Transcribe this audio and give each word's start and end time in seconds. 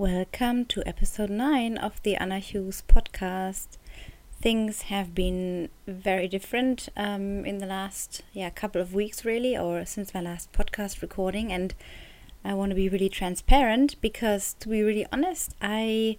Welcome 0.00 0.64
to 0.68 0.82
episode 0.86 1.28
9 1.28 1.76
of 1.76 2.02
the 2.04 2.16
Anna 2.16 2.38
Hughes 2.38 2.82
podcast. 2.88 3.76
Things 4.40 4.82
have 4.84 5.14
been 5.14 5.68
very 5.86 6.26
different 6.26 6.88
um, 6.96 7.44
in 7.44 7.58
the 7.58 7.66
last 7.66 8.22
yeah 8.32 8.48
couple 8.48 8.80
of 8.80 8.94
weeks, 8.94 9.26
really, 9.26 9.54
or 9.54 9.84
since 9.84 10.14
my 10.14 10.22
last 10.22 10.54
podcast 10.54 11.02
recording. 11.02 11.52
And 11.52 11.74
I 12.42 12.54
want 12.54 12.70
to 12.70 12.76
be 12.76 12.88
really 12.88 13.10
transparent 13.10 14.00
because, 14.00 14.54
to 14.60 14.70
be 14.70 14.80
really 14.82 15.04
honest, 15.12 15.54
I 15.60 16.16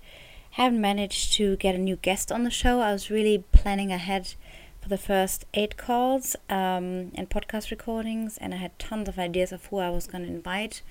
haven't 0.52 0.80
managed 0.80 1.34
to 1.38 1.56
get 1.56 1.74
a 1.74 1.80
new 1.80 1.96
guest 1.96 2.32
on 2.32 2.44
the 2.44 2.52
show. 2.52 2.82
I 2.82 2.94
was 2.94 3.10
really 3.10 3.46
planning 3.52 3.92
ahead 3.92 4.36
for 4.80 4.90
the 4.90 4.98
first 5.00 5.46
eight 5.56 5.76
calls 5.76 6.36
um, 6.52 7.14
and 7.16 7.32
podcast 7.32 7.72
recordings, 7.72 8.38
and 8.38 8.54
I 8.54 8.58
had 8.58 8.78
tons 8.78 9.10
of 9.10 9.18
ideas 9.18 9.52
of 9.52 9.66
who 9.66 9.80
I 9.80 9.90
was 9.90 10.06
going 10.06 10.24
to 10.24 10.30
invite 10.30 10.84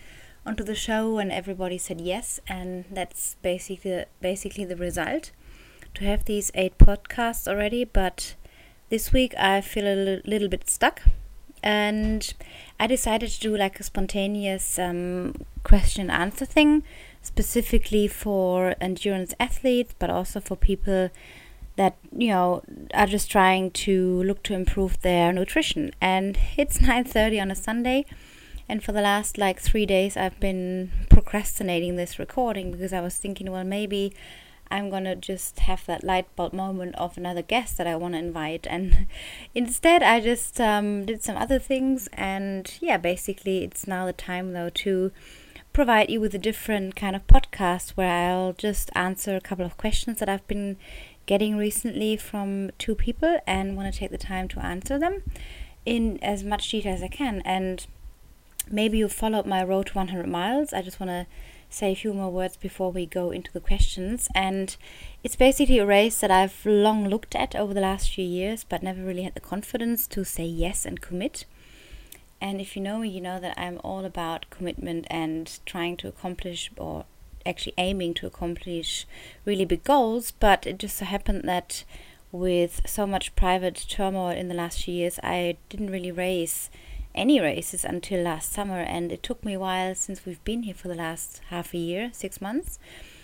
onto 0.46 0.64
the 0.64 0.74
show 0.74 1.18
and 1.18 1.30
everybody 1.30 1.78
said 1.78 2.00
yes 2.00 2.40
and 2.48 2.84
that's 2.90 3.36
basically 3.42 4.04
basically 4.20 4.64
the 4.64 4.76
result. 4.76 5.30
To 5.94 6.04
have 6.04 6.24
these 6.24 6.50
eight 6.54 6.78
podcasts 6.78 7.48
already 7.48 7.84
but 7.84 8.34
this 8.88 9.12
week 9.12 9.34
I 9.38 9.60
feel 9.60 9.86
a 9.86 10.22
little 10.24 10.48
bit 10.48 10.68
stuck 10.68 11.02
and 11.62 12.32
I 12.78 12.86
decided 12.86 13.30
to 13.30 13.40
do 13.40 13.56
like 13.56 13.80
a 13.80 13.82
spontaneous 13.82 14.78
um, 14.78 15.34
question 15.62 16.10
answer 16.10 16.46
thing 16.46 16.84
specifically 17.22 18.08
for 18.08 18.74
endurance 18.80 19.34
athletes 19.38 19.94
but 19.98 20.10
also 20.10 20.40
for 20.40 20.56
people 20.56 21.10
that 21.76 21.96
you 22.16 22.28
know 22.28 22.62
are 22.94 23.06
just 23.06 23.30
trying 23.30 23.70
to 23.70 24.22
look 24.22 24.42
to 24.44 24.54
improve 24.54 25.00
their 25.00 25.32
nutrition. 25.32 25.92
And 26.00 26.38
it's 26.56 26.78
9:30 26.90 27.40
on 27.40 27.50
a 27.50 27.54
Sunday 27.54 28.04
and 28.70 28.84
for 28.84 28.92
the 28.92 29.02
last 29.02 29.36
like 29.36 29.58
three 29.58 29.84
days, 29.84 30.16
I've 30.16 30.38
been 30.38 30.92
procrastinating 31.08 31.96
this 31.96 32.20
recording 32.20 32.70
because 32.70 32.92
I 32.92 33.00
was 33.00 33.16
thinking, 33.16 33.50
well, 33.50 33.64
maybe 33.64 34.14
I'm 34.70 34.90
gonna 34.90 35.16
just 35.16 35.58
have 35.58 35.84
that 35.86 36.04
light 36.04 36.28
bulb 36.36 36.52
moment 36.52 36.94
of 36.94 37.18
another 37.18 37.42
guest 37.42 37.76
that 37.78 37.88
I 37.88 37.96
want 37.96 38.14
to 38.14 38.20
invite. 38.20 38.68
And 38.70 39.08
instead, 39.56 40.04
I 40.04 40.20
just 40.20 40.60
um, 40.60 41.04
did 41.04 41.24
some 41.24 41.36
other 41.36 41.58
things. 41.58 42.08
And 42.12 42.72
yeah, 42.80 42.96
basically, 42.96 43.64
it's 43.64 43.88
now 43.88 44.06
the 44.06 44.12
time 44.12 44.52
though 44.52 44.70
to 44.70 45.10
provide 45.72 46.08
you 46.08 46.20
with 46.20 46.36
a 46.36 46.38
different 46.38 46.94
kind 46.94 47.16
of 47.16 47.26
podcast 47.26 47.90
where 47.96 48.30
I'll 48.30 48.52
just 48.52 48.90
answer 48.94 49.34
a 49.34 49.40
couple 49.40 49.66
of 49.66 49.76
questions 49.78 50.20
that 50.20 50.28
I've 50.28 50.46
been 50.46 50.76
getting 51.26 51.56
recently 51.56 52.16
from 52.16 52.70
two 52.78 52.94
people 52.94 53.40
and 53.48 53.76
want 53.76 53.92
to 53.92 53.98
take 53.98 54.12
the 54.12 54.18
time 54.18 54.46
to 54.46 54.64
answer 54.64 54.96
them 54.96 55.24
in 55.84 56.22
as 56.22 56.44
much 56.44 56.70
detail 56.70 56.94
as 56.94 57.02
I 57.02 57.08
can. 57.08 57.42
And 57.44 57.84
maybe 58.70 58.98
you 58.98 59.08
followed 59.08 59.46
my 59.46 59.62
road 59.62 59.86
to 59.88 59.94
100 59.94 60.26
miles. 60.28 60.72
I 60.72 60.82
just 60.82 61.00
want 61.00 61.10
to 61.10 61.26
say 61.68 61.92
a 61.92 61.96
few 61.96 62.12
more 62.12 62.30
words 62.30 62.56
before 62.56 62.90
we 62.90 63.06
go 63.06 63.30
into 63.30 63.52
the 63.52 63.60
questions. 63.60 64.28
And 64.34 64.76
it's 65.22 65.36
basically 65.36 65.78
a 65.78 65.86
race 65.86 66.18
that 66.20 66.30
I've 66.30 66.64
long 66.64 67.08
looked 67.08 67.34
at 67.34 67.54
over 67.54 67.72
the 67.72 67.80
last 67.80 68.10
few 68.10 68.24
years, 68.24 68.64
but 68.64 68.82
never 68.82 69.02
really 69.02 69.22
had 69.22 69.34
the 69.34 69.40
confidence 69.40 70.06
to 70.08 70.24
say 70.24 70.44
yes 70.44 70.84
and 70.84 71.00
commit. 71.00 71.44
And 72.40 72.60
if 72.60 72.74
you 72.74 72.82
know 72.82 72.98
me, 72.98 73.08
you 73.08 73.20
know 73.20 73.38
that 73.38 73.58
I'm 73.58 73.80
all 73.84 74.04
about 74.04 74.50
commitment 74.50 75.06
and 75.10 75.58
trying 75.66 75.96
to 75.98 76.08
accomplish 76.08 76.70
or 76.76 77.04
actually 77.46 77.74
aiming 77.78 78.14
to 78.14 78.26
accomplish 78.26 79.06
really 79.44 79.64
big 79.64 79.84
goals. 79.84 80.32
But 80.32 80.66
it 80.66 80.78
just 80.78 80.96
so 80.96 81.04
happened 81.04 81.42
that 81.44 81.84
with 82.32 82.82
so 82.86 83.06
much 83.06 83.34
private 83.36 83.86
turmoil 83.88 84.30
in 84.30 84.48
the 84.48 84.54
last 84.54 84.84
few 84.84 84.94
years, 84.94 85.18
I 85.22 85.56
didn't 85.68 85.90
really 85.90 86.12
race 86.12 86.70
any 87.14 87.40
races 87.40 87.84
until 87.84 88.22
last 88.22 88.52
summer, 88.52 88.80
and 88.80 89.10
it 89.12 89.22
took 89.22 89.44
me 89.44 89.54
a 89.54 89.58
while 89.58 89.94
since 89.94 90.24
we've 90.24 90.42
been 90.44 90.62
here 90.62 90.74
for 90.74 90.88
the 90.88 90.94
last 90.94 91.40
half 91.48 91.74
a 91.74 91.78
year, 91.78 92.10
six 92.12 92.40
months. 92.40 92.78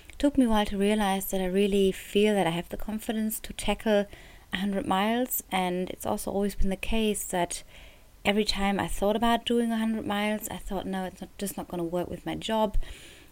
It 0.08 0.18
took 0.18 0.36
me 0.36 0.46
a 0.46 0.48
while 0.48 0.66
to 0.66 0.78
realize 0.78 1.26
that 1.26 1.40
I 1.40 1.46
really 1.46 1.92
feel 1.92 2.34
that 2.34 2.46
I 2.46 2.50
have 2.50 2.68
the 2.68 2.76
confidence 2.76 3.38
to 3.40 3.52
tackle 3.52 4.06
100 4.50 4.86
miles, 4.86 5.42
and 5.50 5.90
it's 5.90 6.06
also 6.06 6.30
always 6.30 6.54
been 6.54 6.70
the 6.70 6.76
case 6.76 7.24
that 7.24 7.62
every 8.24 8.44
time 8.44 8.80
I 8.80 8.88
thought 8.88 9.16
about 9.16 9.46
doing 9.46 9.70
100 9.70 10.06
miles, 10.06 10.48
I 10.50 10.56
thought, 10.56 10.86
no, 10.86 11.04
it's 11.04 11.20
not, 11.20 11.30
just 11.38 11.56
not 11.56 11.68
going 11.68 11.78
to 11.78 11.84
work 11.84 12.10
with 12.10 12.26
my 12.26 12.34
job. 12.34 12.76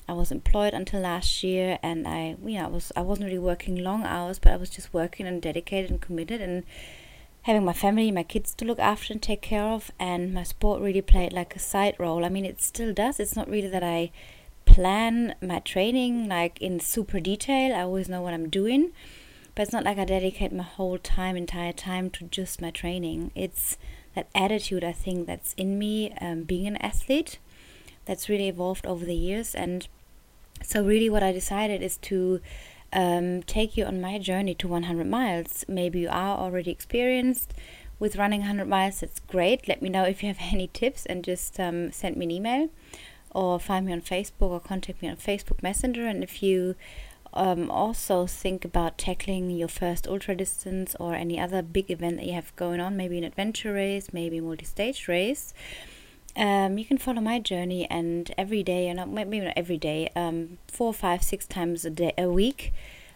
I 0.09 0.12
was 0.12 0.31
employed 0.31 0.75
until 0.75 1.00
last 1.00 1.43
year, 1.43 1.78
and 1.82 2.06
I, 2.06 2.37
you 2.44 2.59
know, 2.59 2.64
I 2.64 2.69
was 2.69 2.93
I 2.94 3.00
wasn't 3.00 3.26
really 3.26 3.38
working 3.38 3.76
long 3.76 4.04
hours, 4.04 4.38
but 4.38 4.53
I 4.53 4.56
was 4.56 4.69
just 4.69 4.93
working 4.93 5.26
and 5.26 5.41
dedicated 5.41 5.91
and 5.91 6.00
committed, 6.00 6.43
and 6.43 6.64
having 7.44 7.65
my 7.65 7.72
family, 7.75 8.10
my 8.10 8.22
kids 8.22 8.55
to 8.55 8.65
look 8.65 8.78
after 8.78 9.12
and 9.12 9.22
take 9.22 9.43
care 9.43 9.65
of, 9.65 9.91
and 9.99 10.32
my 10.32 10.43
sport 10.43 10.81
really 10.81 11.03
played 11.03 11.32
like 11.32 11.55
a 11.55 11.59
side 11.59 11.94
role. 11.99 12.25
I 12.25 12.31
mean, 12.31 12.44
it 12.44 12.60
still 12.60 12.93
does. 12.93 13.21
It's 13.21 13.37
not 13.37 13.49
really 13.49 13.69
that 13.69 13.82
I 13.82 14.10
plan 14.65 15.34
my 15.43 15.59
training 15.59 16.27
like 16.27 16.60
in 16.62 16.81
super 16.81 17.21
detail. 17.21 17.75
I 17.75 17.82
always 17.82 18.09
know 18.09 18.22
what 18.22 18.32
I'm 18.32 18.49
doing, 18.49 18.93
but 19.55 19.62
it's 19.62 19.72
not 19.72 19.84
like 19.84 19.99
I 19.99 20.06
dedicate 20.06 20.53
my 20.53 20.62
whole 20.62 20.97
time, 20.99 21.37
entire 21.37 21.75
time 21.75 22.09
to 22.10 22.25
just 22.25 22.62
my 22.62 22.71
training. 22.71 23.31
It's 23.34 23.76
that 24.15 24.28
attitude 24.34 24.82
I 24.82 24.93
think 24.93 25.26
that's 25.26 25.53
in 25.55 25.78
me, 25.78 26.15
um, 26.22 26.44
being 26.44 26.66
an 26.66 26.76
athlete, 26.78 27.38
that's 28.06 28.31
really 28.31 28.49
evolved 28.49 28.87
over 28.87 29.05
the 29.05 29.15
years. 29.15 29.55
And 29.55 29.87
so, 30.62 30.82
really, 30.82 31.11
what 31.11 31.22
I 31.22 31.32
decided 31.32 31.82
is 31.82 31.99
to 31.99 32.41
um, 32.94 33.43
take 33.43 33.77
you 33.77 33.84
on 33.84 34.00
my 34.00 34.19
journey 34.19 34.55
to 34.55 34.69
100 34.69 35.06
miles. 35.06 35.65
Maybe 35.69 36.00
you 36.00 36.09
are 36.09 36.38
already 36.38 36.71
experienced 36.71 37.53
with 37.99 38.16
running 38.16 38.41
100 38.41 38.66
miles. 38.66 39.00
That's 39.00 39.21
great. 39.21 39.69
Let 39.69 39.82
me 39.82 39.88
know 39.88 40.05
if 40.05 40.22
you 40.22 40.28
have 40.28 40.38
any 40.53 40.69
tips 40.69 41.05
and 41.05 41.25
just 41.25 41.59
um, 41.60 41.93
send 41.93 42.16
me 42.16 42.27
an 42.27 42.31
email 42.31 42.69
or 43.31 43.59
find 43.59 43.84
me 43.87 43.93
on 43.93 44.00
Facebook 44.00 44.50
or 44.50 44.60
contact 44.60 45.03
me 45.03 45.09
on 45.09 45.16
Facebook 45.16 45.62
Messenger. 45.62 46.06
And 46.06 46.22
if 46.22 46.43
you 46.43 46.77
um, 47.32 47.69
also 47.69 48.27
think 48.27 48.65
about 48.65 48.97
tackling 48.97 49.50
your 49.50 49.69
first 49.69 50.06
ultra 50.06 50.37
distance 50.37 50.94
or 51.00 51.15
any 51.15 51.38
other 51.38 51.62
big 51.62 51.91
event 51.91 52.19
that 52.19 52.26
you 52.26 52.34
have 52.34 52.55
going 52.55 52.81
on, 52.81 52.97
maybe 52.97 53.19
an 53.19 53.25
adventure 53.25 53.72
race, 53.72 54.12
maybe 54.12 54.38
a 54.38 54.43
multi 54.43 54.65
stage 54.65 55.09
race. 55.09 55.53
Um, 56.36 56.78
you 56.78 56.84
can 56.84 56.98
follow 56.98 57.20
my 57.20 57.38
journey, 57.38 57.88
and 57.88 58.32
every 58.36 58.62
day, 58.62 58.88
and 58.88 59.12
maybe 59.12 59.40
not 59.40 59.54
every 59.56 59.78
day, 59.78 60.10
um, 60.16 60.58
four, 60.66 60.92
five, 60.92 61.22
six 61.22 61.46
times 61.46 61.84
a 61.84 61.90
day, 61.90 62.12
a 62.18 62.28
week, 62.28 62.72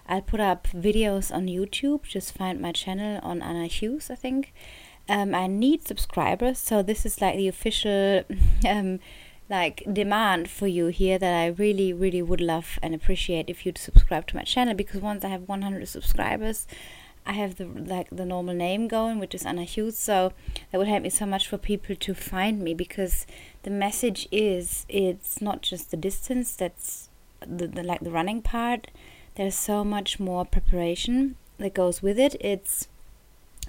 I'll 0.07 0.23
put 0.23 0.41
up 0.41 0.69
videos 0.69 1.35
on 1.35 1.47
YouTube. 1.47 2.05
Just 2.05 2.37
find 2.37 2.61
my 2.61 2.73
channel 2.73 3.21
on 3.23 3.43
Anna 3.43 3.67
Hughes, 3.67 4.11
I 4.11 4.15
think. 4.15 4.55
Um, 5.09 5.35
I 5.35 5.47
need 5.47 5.87
subscribers, 5.87 6.59
so 6.59 6.83
this 6.83 7.05
is 7.05 7.21
like 7.21 7.37
the 7.37 7.49
official, 7.49 8.23
um, 8.69 9.01
like 9.51 9.83
demand 9.91 10.49
for 10.49 10.67
you 10.67 10.87
here 10.87 11.19
that 11.19 11.35
I 11.35 11.47
really, 11.47 11.93
really 11.93 12.23
would 12.23 12.41
love 12.41 12.79
and 12.83 12.95
appreciate 12.95 13.49
if 13.49 13.65
you'd 13.65 13.79
subscribe 13.79 14.27
to 14.29 14.37
my 14.37 14.43
channel 14.43 14.75
because 14.75 15.01
once 15.01 15.25
I 15.25 15.29
have 15.29 15.49
100 15.49 15.89
subscribers, 15.89 16.67
I 17.29 17.33
have 17.33 17.57
the 17.57 17.67
like 17.67 18.09
the 18.11 18.25
normal 18.25 18.55
name 18.55 18.89
going, 18.89 19.19
which 19.19 19.35
is 19.35 19.45
Anna 19.45 19.65
Hughes. 19.65 19.99
So 19.99 20.33
that 20.73 20.79
would 20.79 20.89
help 20.89 21.03
me 21.03 21.11
so 21.11 21.27
much 21.27 21.47
for 21.47 21.59
people 21.59 21.95
to 21.95 22.15
find 22.15 22.61
me 22.61 22.73
because 22.73 23.27
the 23.65 23.71
message 23.71 24.27
is 24.33 24.87
it's 24.89 25.43
not 25.43 25.61
just 25.61 25.91
the 25.91 25.99
distance 25.99 26.57
that's 26.57 27.11
the, 27.47 27.67
the 27.67 27.83
like 27.83 28.01
the 28.01 28.11
running 28.11 28.41
part. 28.41 28.89
There's 29.35 29.55
so 29.55 29.85
much 29.85 30.19
more 30.19 30.47
preparation 30.47 31.37
that 31.59 31.75
goes 31.75 32.03
with 32.03 32.19
it. 32.19 32.35
It's 32.41 32.89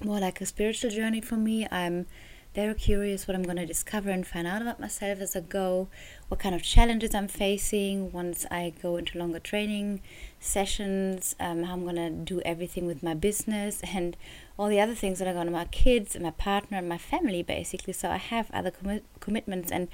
more 0.03 0.20
like 0.20 0.40
a 0.40 0.46
spiritual 0.46 0.90
journey 0.90 1.20
for 1.20 1.36
me. 1.36 1.68
I'm 1.70 2.06
very 2.55 2.73
curious 2.73 3.27
what 3.27 3.35
I'm 3.35 3.43
going 3.43 3.57
to 3.57 3.65
discover 3.65 4.09
and 4.09 4.25
find 4.25 4.47
out 4.47 4.61
about 4.61 4.79
myself 4.79 5.19
as 5.21 5.35
I 5.35 5.41
go, 5.41 5.87
what 6.29 6.39
kind 6.39 6.55
of 6.55 6.63
challenges 6.63 7.13
I'm 7.13 7.27
facing 7.27 8.11
once 8.11 8.45
I 8.49 8.73
go 8.81 8.97
into 8.97 9.19
longer 9.19 9.39
training 9.39 10.01
sessions, 10.39 11.35
um, 11.39 11.63
how 11.63 11.73
I'm 11.73 11.83
going 11.83 11.95
to 11.95 12.09
do 12.09 12.41
everything 12.41 12.87
with 12.87 13.03
my 13.03 13.13
business, 13.13 13.81
and 13.93 14.17
all 14.57 14.67
the 14.67 14.81
other 14.81 14.95
things 14.95 15.19
that 15.19 15.27
are 15.27 15.33
going 15.33 15.45
to 15.45 15.51
my 15.51 15.65
kids 15.65 16.15
and 16.15 16.23
my 16.23 16.31
partner 16.31 16.77
and 16.79 16.89
my 16.89 16.97
family, 16.97 17.43
basically. 17.43 17.93
So 17.93 18.09
I 18.09 18.17
have 18.17 18.49
other 18.51 18.71
commi- 18.71 19.03
commitments, 19.19 19.71
and 19.71 19.87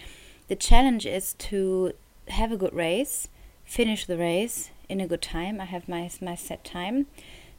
the 0.47 0.55
challenge 0.55 1.05
is 1.05 1.33
to 1.33 1.93
have 2.29 2.51
a 2.51 2.57
good 2.57 2.73
race, 2.73 3.27
finish 3.65 4.05
the 4.05 4.17
race 4.17 4.69
in 4.87 5.01
a 5.01 5.07
good 5.07 5.21
time. 5.21 5.59
I 5.59 5.65
have 5.65 5.89
my, 5.89 6.09
my 6.21 6.35
set 6.35 6.63
time 6.63 7.07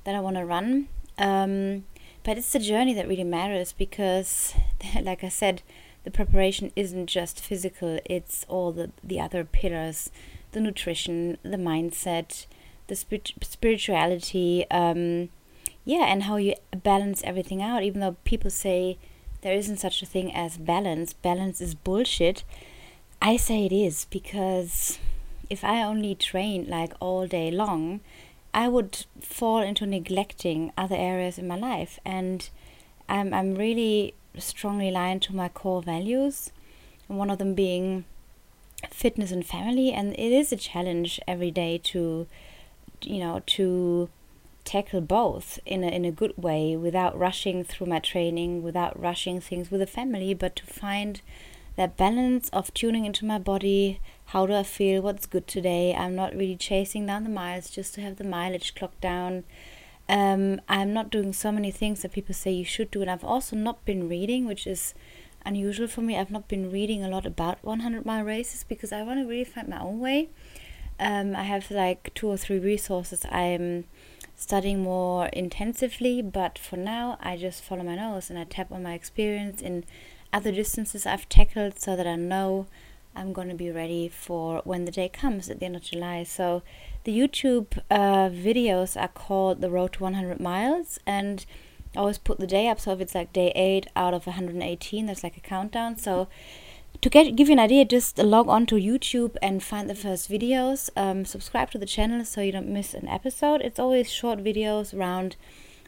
that 0.05 0.15
I 0.15 0.21
want 0.21 0.37
to 0.37 0.45
run. 0.45 0.89
Um, 1.19 1.85
but 2.27 2.37
it's 2.37 2.53
the 2.53 2.59
journey 2.59 2.93
that 2.93 3.07
really 3.07 3.23
matters 3.23 3.73
because, 3.73 4.53
like 5.01 5.23
I 5.23 5.29
said, 5.29 5.63
the 6.03 6.11
preparation 6.11 6.73
isn't 6.75 7.07
just 7.07 7.41
physical, 7.41 8.01
it's 8.05 8.45
all 8.49 8.73
the, 8.73 8.91
the 9.03 9.21
other 9.21 9.45
pillars 9.45 10.11
the 10.57 10.61
nutrition, 10.61 11.37
the 11.43 11.59
mindset, 11.59 12.47
the 12.87 12.97
spirit- 12.97 13.35
spirituality, 13.43 14.65
um, 14.71 15.29
yeah, 15.85 16.07
and 16.07 16.23
how 16.23 16.37
you 16.37 16.55
balance 16.83 17.23
everything 17.25 17.63
out. 17.63 17.83
Even 17.83 18.01
though 18.01 18.17
people 18.25 18.51
say 18.51 18.97
there 19.43 19.53
isn't 19.53 19.77
such 19.77 20.03
a 20.03 20.07
thing 20.07 20.35
as 20.35 20.57
balance, 20.57 21.13
balance 21.13 21.61
is 21.61 21.75
bullshit. 21.75 22.43
I 23.21 23.37
say 23.37 23.67
it 23.67 23.73
is 23.73 24.07
because 24.07 24.99
if 25.51 25.63
I 25.63 25.83
only 25.83 26.15
trained 26.15 26.69
like 26.69 26.95
all 27.01 27.27
day 27.27 27.51
long, 27.51 28.01
I 28.57 28.69
would 28.69 29.05
fall 29.21 29.59
into 29.59 29.85
neglecting 29.85 30.73
other 30.79 30.97
areas 30.97 31.37
in 31.39 31.47
my 31.47 31.59
life. 31.59 32.01
And 32.07 32.49
I'm, 33.07 33.35
I'm 33.35 33.55
really 33.55 34.15
strongly 34.39 34.89
aligned 34.89 35.21
to 35.23 35.37
my 35.37 35.51
core 35.51 35.83
values. 35.83 36.51
One 37.07 37.29
of 37.29 37.37
them 37.37 37.55
being 37.55 38.07
fitness 38.91 39.31
and 39.31 39.45
family 39.45 39.93
and 39.93 40.13
it 40.15 40.33
is 40.33 40.53
a 40.53 40.57
challenge 40.57 41.21
every 41.27 41.51
day 41.51 41.79
to 41.79 42.27
you 43.03 43.19
know 43.19 43.43
to 43.47 44.09
tackle 44.65 45.01
both 45.01 45.59
in 45.65 45.83
a, 45.83 45.89
in 45.89 46.05
a 46.05 46.13
good 46.13 46.37
way 46.37 46.77
without 46.77 47.19
rushing 47.19 47.65
through 47.65 47.87
my 47.87 47.99
training 47.99 48.63
without 48.63 48.99
rushing 49.01 49.41
things 49.41 49.71
with 49.71 49.81
the 49.81 49.87
family 49.87 50.35
but 50.35 50.55
to 50.55 50.67
find 50.67 51.21
that 51.77 51.97
balance 51.97 52.49
of 52.51 52.73
tuning 52.75 53.07
into 53.07 53.25
my 53.25 53.39
body 53.39 53.99
how 54.27 54.47
do 54.47 54.55
i 54.55 54.63
feel 54.63 55.03
what's 55.03 55.27
good 55.27 55.47
today 55.47 55.95
i'm 55.95 56.15
not 56.15 56.35
really 56.35 56.57
chasing 56.57 57.07
down 57.07 57.25
the 57.25 57.31
miles 57.31 57.71
just 57.71 57.95
to 57.95 58.01
have 58.01 58.17
the 58.17 58.25
mileage 58.25 58.75
clocked 58.75 59.01
down 59.01 59.45
um, 60.09 60.61
i'm 60.69 60.93
not 60.93 61.11
doing 61.11 61.33
so 61.33 61.51
many 61.51 61.71
things 61.71 62.03
that 62.03 62.13
people 62.13 62.35
say 62.35 62.51
you 62.51 62.65
should 62.65 62.91
do 62.91 63.03
and 63.03 63.11
i've 63.11 63.25
also 63.25 63.57
not 63.57 63.85
been 63.85 64.09
reading 64.09 64.47
which 64.47 64.67
is 64.67 64.95
unusual 65.47 65.87
for 65.87 66.03
me. 66.03 66.19
I've 66.19 66.31
not 66.31 66.49
been 66.49 66.71
reading 66.71 67.03
a 67.05 67.09
lot 67.09 67.25
about 67.25 67.59
100 67.63 68.05
mile 68.05 68.25
races 68.25 68.65
because 68.65 68.93
I 68.93 69.03
want 69.03 69.21
to 69.21 69.27
really 69.27 69.45
find 69.45 69.69
my 69.69 69.81
own 69.81 70.01
way. 70.01 70.29
Um, 70.99 71.37
I 71.37 71.45
have 71.45 71.71
like 71.71 72.13
two 72.15 72.29
or 72.29 72.37
three 72.37 72.59
resources 72.59 73.25
I'm 73.31 73.85
studying 74.35 74.83
more 74.83 75.27
intensively, 75.29 76.21
but 76.21 76.59
for 76.59 76.77
now 76.77 77.17
I 77.21 77.37
just 77.37 77.63
follow 77.63 77.85
my 77.85 77.95
nose 77.95 78.29
and 78.29 78.39
I 78.39 78.45
tap 78.45 78.73
on 78.73 78.83
my 78.83 78.95
experience 78.95 79.63
in 79.63 79.85
other 80.33 80.53
distances 80.53 81.07
I've 81.07 81.29
tackled 81.29 81.79
so 81.79 81.97
that 81.97 82.07
I 82.07 82.17
know 82.17 82.67
I'm 83.17 83.33
going 83.33 83.49
to 83.49 83.55
be 83.55 83.71
ready 83.71 84.09
for 84.09 84.61
when 84.65 84.85
the 84.85 84.93
day 84.93 85.09
comes 85.09 85.49
at 85.49 85.59
the 85.59 85.65
end 85.65 85.77
of 85.77 85.83
July. 85.83 86.23
So 86.23 86.63
the 87.05 87.19
YouTube 87.19 87.79
uh, 87.91 88.29
videos 88.29 89.01
are 89.01 89.09
called 89.09 89.63
The 89.63 89.71
Road 89.71 89.95
to 89.95 90.03
100 90.03 90.39
Miles 90.39 90.99
and 91.07 91.47
I 91.97 92.01
always 92.01 92.19
put 92.19 92.39
the 92.39 92.47
day 92.47 92.69
up. 92.69 92.79
So 92.79 92.93
if 92.93 93.01
it's 93.01 93.15
like 93.15 93.33
day 93.33 93.53
eight 93.57 93.87
out 93.97 94.13
of 94.13 94.27
118, 94.27 95.07
there's 95.07 95.25
like 95.25 95.39
a 95.39 95.41
countdown. 95.41 95.97
So 95.97 96.29
to 97.01 97.09
get 97.09 97.37
give 97.37 97.49
you 97.49 97.55
an 97.55 97.59
idea, 97.59 97.87
just 97.87 98.19
log 98.19 98.49
on 98.49 98.67
to 98.67 98.75
YouTube 98.75 99.37
and 99.41 99.63
find 99.63 99.89
the 99.89 99.95
first 99.95 100.31
videos. 100.31 100.91
Um, 100.95 101.25
subscribe 101.25 101.71
to 101.71 101.79
the 101.79 101.87
channel 101.87 102.25
so 102.25 102.43
you 102.43 102.53
don't 102.53 102.69
miss 102.69 102.93
an 102.93 103.09
episode. 103.09 103.63
It's 103.63 103.79
always 103.79 104.13
short 104.13 104.45
videos 104.45 104.93
around 104.93 105.37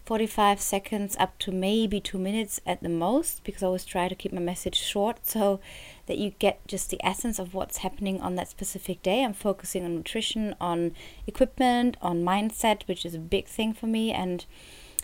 45 0.08 0.58
seconds 0.58 1.16
up 1.20 1.38
to 1.38 1.52
maybe 1.52 2.00
two 2.00 2.18
minutes 2.18 2.60
at 2.64 2.82
the 2.82 2.88
most 2.88 3.44
because 3.44 3.62
I 3.62 3.66
always 3.66 3.84
try 3.84 4.08
to 4.08 4.14
keep 4.14 4.32
my 4.32 4.40
message 4.40 4.76
short 4.80 5.26
so 5.26 5.60
that 6.08 6.18
you 6.18 6.32
get 6.38 6.66
just 6.66 6.90
the 6.90 7.00
essence 7.06 7.38
of 7.38 7.54
what's 7.54 7.78
happening 7.78 8.20
on 8.20 8.34
that 8.34 8.48
specific 8.48 9.02
day. 9.02 9.22
I'm 9.22 9.32
focusing 9.32 9.84
on 9.84 9.94
nutrition, 9.94 10.54
on 10.60 10.94
equipment, 11.26 11.96
on 12.02 12.24
mindset, 12.24 12.82
which 12.86 13.06
is 13.06 13.14
a 13.14 13.18
big 13.18 13.46
thing 13.46 13.72
for 13.72 13.86
me, 13.86 14.12
and 14.12 14.44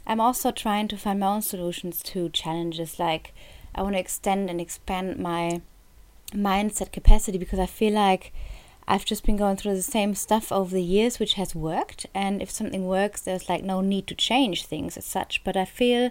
I'm 0.06 0.20
also 0.20 0.50
trying 0.50 0.88
to 0.88 0.96
find 0.96 1.20
my 1.20 1.28
own 1.28 1.42
solutions 1.42 2.02
to 2.04 2.28
challenges. 2.30 2.98
Like, 2.98 3.32
I 3.74 3.82
want 3.82 3.94
to 3.94 4.00
extend 4.00 4.50
and 4.50 4.60
expand 4.60 5.18
my 5.18 5.62
mindset 6.32 6.92
capacity 6.92 7.38
because 7.38 7.58
I 7.58 7.66
feel 7.66 7.92
like 7.92 8.32
I've 8.86 9.04
just 9.04 9.24
been 9.24 9.36
going 9.36 9.56
through 9.56 9.76
the 9.76 9.82
same 9.82 10.14
stuff 10.14 10.52
over 10.52 10.74
the 10.74 10.82
years, 10.82 11.18
which 11.18 11.34
has 11.34 11.54
worked. 11.54 12.06
And 12.14 12.42
if 12.42 12.50
something 12.50 12.86
works, 12.86 13.22
there's 13.22 13.48
like 13.48 13.64
no 13.64 13.80
need 13.80 14.06
to 14.08 14.14
change 14.14 14.66
things 14.66 14.96
as 14.96 15.06
such. 15.06 15.42
But 15.42 15.56
I 15.56 15.64
feel 15.64 16.10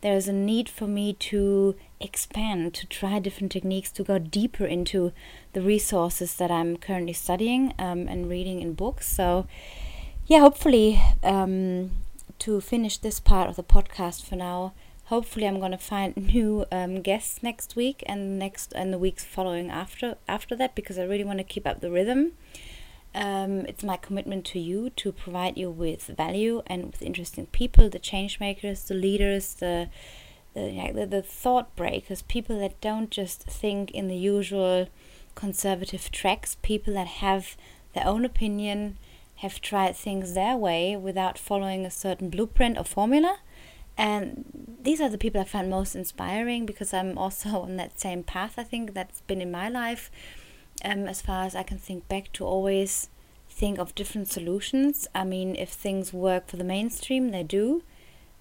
there's 0.00 0.28
a 0.28 0.32
need 0.32 0.68
for 0.68 0.86
me 0.86 1.12
to 1.14 1.74
expand, 2.00 2.74
to 2.74 2.86
try 2.86 3.18
different 3.18 3.52
techniques, 3.52 3.90
to 3.92 4.02
go 4.04 4.18
deeper 4.18 4.64
into 4.64 5.12
the 5.52 5.60
resources 5.60 6.36
that 6.36 6.50
I'm 6.50 6.76
currently 6.76 7.12
studying 7.12 7.74
um, 7.78 8.08
and 8.08 8.28
reading 8.28 8.60
in 8.60 8.74
books. 8.74 9.06
So, 9.06 9.46
yeah, 10.26 10.40
hopefully, 10.40 11.00
um, 11.22 11.90
to 12.38 12.60
finish 12.60 12.96
this 12.96 13.20
part 13.20 13.48
of 13.48 13.56
the 13.56 13.62
podcast 13.62 14.24
for 14.24 14.36
now. 14.36 14.72
Hopefully, 15.06 15.46
I'm 15.46 15.60
gonna 15.60 15.78
find 15.78 16.16
new 16.34 16.64
um, 16.72 17.02
guests 17.02 17.42
next 17.42 17.76
week 17.76 18.02
and 18.06 18.38
next 18.38 18.72
and 18.74 18.92
the 18.92 18.98
weeks 18.98 19.24
following 19.24 19.70
after 19.70 20.16
after 20.28 20.56
that 20.56 20.74
because 20.74 20.98
I 20.98 21.04
really 21.04 21.24
want 21.24 21.38
to 21.38 21.44
keep 21.44 21.66
up 21.66 21.80
the 21.80 21.90
rhythm. 21.90 22.32
Um, 23.14 23.66
it's 23.66 23.82
my 23.82 23.96
commitment 23.96 24.44
to 24.46 24.60
you 24.60 24.90
to 24.90 25.10
provide 25.10 25.58
you 25.58 25.70
with 25.70 26.06
value 26.06 26.62
and 26.66 26.86
with 26.86 27.02
interesting 27.02 27.46
people, 27.46 27.90
the 27.90 27.98
change 27.98 28.38
makers, 28.38 28.84
the 28.84 28.94
leaders, 28.94 29.54
the 29.54 29.88
the, 30.54 30.90
the, 30.92 31.06
the 31.06 31.22
thought 31.22 31.74
breakers, 31.76 32.22
people 32.22 32.58
that 32.58 32.80
don't 32.80 33.10
just 33.10 33.44
think 33.44 33.90
in 33.92 34.08
the 34.08 34.16
usual 34.16 34.88
conservative 35.34 36.10
tracks, 36.10 36.56
people 36.62 36.94
that 36.94 37.06
have 37.06 37.56
their 37.94 38.06
own 38.06 38.24
opinion, 38.24 38.98
have 39.36 39.60
tried 39.60 39.96
things 39.96 40.34
their 40.34 40.56
way 40.56 40.96
without 40.96 41.38
following 41.38 41.86
a 41.86 41.90
certain 41.90 42.30
blueprint 42.30 42.76
or 42.76 42.84
formula. 42.84 43.38
And 43.96 44.76
these 44.82 45.00
are 45.00 45.08
the 45.08 45.18
people 45.18 45.40
I 45.40 45.44
find 45.44 45.70
most 45.70 45.94
inspiring 45.94 46.66
because 46.66 46.92
I'm 46.92 47.16
also 47.16 47.48
on 47.62 47.76
that 47.76 47.98
same 47.98 48.22
path, 48.22 48.54
I 48.58 48.64
think, 48.64 48.94
that's 48.94 49.20
been 49.22 49.40
in 49.40 49.50
my 49.50 49.68
life. 49.68 50.10
Um, 50.84 51.06
as 51.06 51.20
far 51.20 51.44
as 51.44 51.54
I 51.54 51.62
can 51.62 51.78
think 51.78 52.08
back 52.08 52.32
to 52.34 52.44
always 52.44 53.08
think 53.48 53.78
of 53.78 53.94
different 53.94 54.28
solutions. 54.28 55.06
I 55.14 55.24
mean, 55.24 55.56
if 55.56 55.70
things 55.70 56.12
work 56.12 56.48
for 56.48 56.56
the 56.56 56.64
mainstream, 56.64 57.30
they 57.30 57.42
do, 57.42 57.82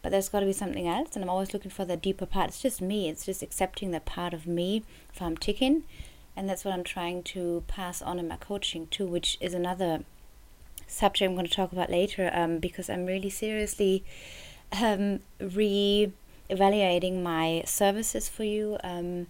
but 0.02 0.12
there's 0.12 0.30
got 0.30 0.40
to 0.42 0.46
be 0.46 0.54
something 0.54 0.88
else. 0.88 1.16
And 1.16 1.24
I'm 1.24 1.30
always 1.30 1.54
looking 1.54 1.72
for 1.72 1.86
the 1.86 1.98
deeper 1.98 2.26
part. 2.26 2.50
It's 2.50 2.62
just 2.62 2.82
me, 2.82 3.10
it's 3.10 3.26
just 3.26 3.42
accepting 3.42 3.92
that 3.92 4.06
part 4.06 4.34
of 4.34 4.48
me 4.48 4.84
if 5.14 5.22
I'm 5.22 5.36
ticking. 5.36 5.84
And 6.36 6.48
that's 6.48 6.64
what 6.64 6.74
I'm 6.74 6.86
trying 6.86 7.24
to 7.24 7.64
pass 7.68 8.02
on 8.02 8.20
in 8.20 8.28
my 8.28 8.38
coaching 8.38 8.88
too, 8.88 9.06
which 9.06 9.38
is 9.42 9.54
another 9.54 10.06
subject 10.88 11.30
I'm 11.30 11.36
going 11.36 11.48
to 11.48 11.54
talk 11.54 11.72
about 11.72 11.90
later 11.90 12.32
um, 12.34 12.60
because 12.60 12.90
I'm 12.90 13.06
really 13.06 13.30
seriously 13.30 14.04
um, 14.72 15.20
re 15.40 16.12
evaluating 16.50 17.22
my 17.22 17.64
services 17.66 18.28
for 18.30 18.44
you. 18.44 18.78
Um, 18.84 19.28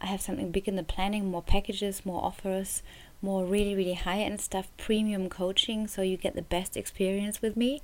I 0.00 0.06
have 0.06 0.20
something 0.20 0.50
big 0.50 0.68
in 0.68 0.76
the 0.76 0.82
planning, 0.82 1.30
more 1.30 1.42
packages, 1.42 2.04
more 2.04 2.22
offers, 2.22 2.82
more 3.22 3.44
really, 3.44 3.74
really 3.74 3.94
high 3.94 4.20
end 4.20 4.40
stuff, 4.40 4.68
premium 4.76 5.28
coaching, 5.28 5.86
so 5.86 6.02
you 6.02 6.16
get 6.16 6.34
the 6.34 6.42
best 6.42 6.76
experience 6.76 7.40
with 7.40 7.56
me, 7.56 7.82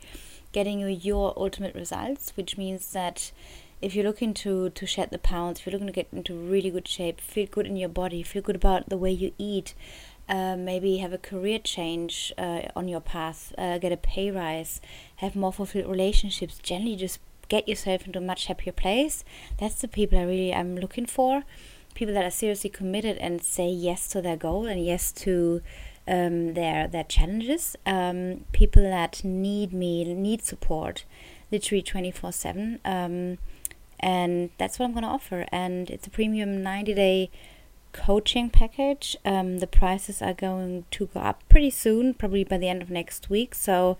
getting 0.52 0.80
you 0.80 0.86
your 0.86 1.32
ultimate 1.36 1.74
results, 1.74 2.32
which 2.36 2.58
means 2.58 2.92
that 2.92 3.32
if 3.80 3.94
you're 3.94 4.04
looking 4.04 4.34
to, 4.34 4.68
to 4.70 4.86
shed 4.86 5.10
the 5.10 5.18
pounds, 5.18 5.60
if 5.60 5.66
you're 5.66 5.72
looking 5.72 5.86
to 5.86 5.92
get 5.92 6.08
into 6.12 6.34
really 6.34 6.70
good 6.70 6.86
shape, 6.86 7.20
feel 7.20 7.46
good 7.46 7.66
in 7.66 7.76
your 7.76 7.88
body, 7.88 8.22
feel 8.22 8.42
good 8.42 8.56
about 8.56 8.90
the 8.90 8.98
way 8.98 9.10
you 9.10 9.32
eat, 9.38 9.74
uh, 10.28 10.54
maybe 10.56 10.98
have 10.98 11.12
a 11.12 11.18
career 11.18 11.58
change 11.58 12.32
uh, 12.36 12.62
on 12.76 12.88
your 12.88 13.00
path, 13.00 13.54
uh, 13.56 13.78
get 13.78 13.92
a 13.92 13.96
pay 13.96 14.30
rise, 14.30 14.80
have 15.16 15.34
more 15.34 15.52
fulfilled 15.52 15.90
relationships, 15.90 16.58
generally 16.62 16.96
just 16.96 17.18
get 17.48 17.66
yourself 17.68 18.06
into 18.06 18.18
a 18.18 18.22
much 18.22 18.46
happier 18.46 18.72
place. 18.72 19.24
That's 19.58 19.74
the 19.76 19.88
people 19.88 20.18
I 20.18 20.22
really 20.22 20.52
am 20.52 20.76
looking 20.76 21.06
for. 21.06 21.44
People 21.94 22.14
that 22.14 22.24
are 22.24 22.30
seriously 22.30 22.70
committed 22.70 23.18
and 23.18 23.42
say 23.42 23.68
yes 23.68 24.08
to 24.08 24.22
their 24.22 24.36
goal 24.36 24.66
and 24.66 24.82
yes 24.84 25.12
to 25.12 25.60
um, 26.08 26.54
their 26.54 26.88
their 26.88 27.04
challenges. 27.04 27.76
Um, 27.84 28.44
people 28.52 28.82
that 28.82 29.22
need 29.22 29.72
me, 29.72 30.04
need 30.14 30.42
support, 30.42 31.04
literally 31.52 31.82
twenty 31.82 32.10
four 32.10 32.32
seven. 32.32 32.80
Um, 32.84 33.38
and 33.98 34.50
that's 34.56 34.78
what 34.78 34.86
I'm 34.86 34.94
gonna 34.94 35.08
offer. 35.08 35.46
And 35.52 35.90
it's 35.90 36.06
a 36.06 36.10
premium 36.10 36.62
ninety 36.62 36.94
day 36.94 37.30
coaching 37.92 38.48
package. 38.48 39.16
Um, 39.24 39.58
the 39.58 39.66
prices 39.66 40.22
are 40.22 40.32
going 40.32 40.84
to 40.92 41.06
go 41.06 41.20
up 41.20 41.42
pretty 41.48 41.70
soon, 41.70 42.14
probably 42.14 42.44
by 42.44 42.56
the 42.56 42.68
end 42.68 42.82
of 42.82 42.90
next 42.90 43.28
week. 43.28 43.54
So 43.54 43.98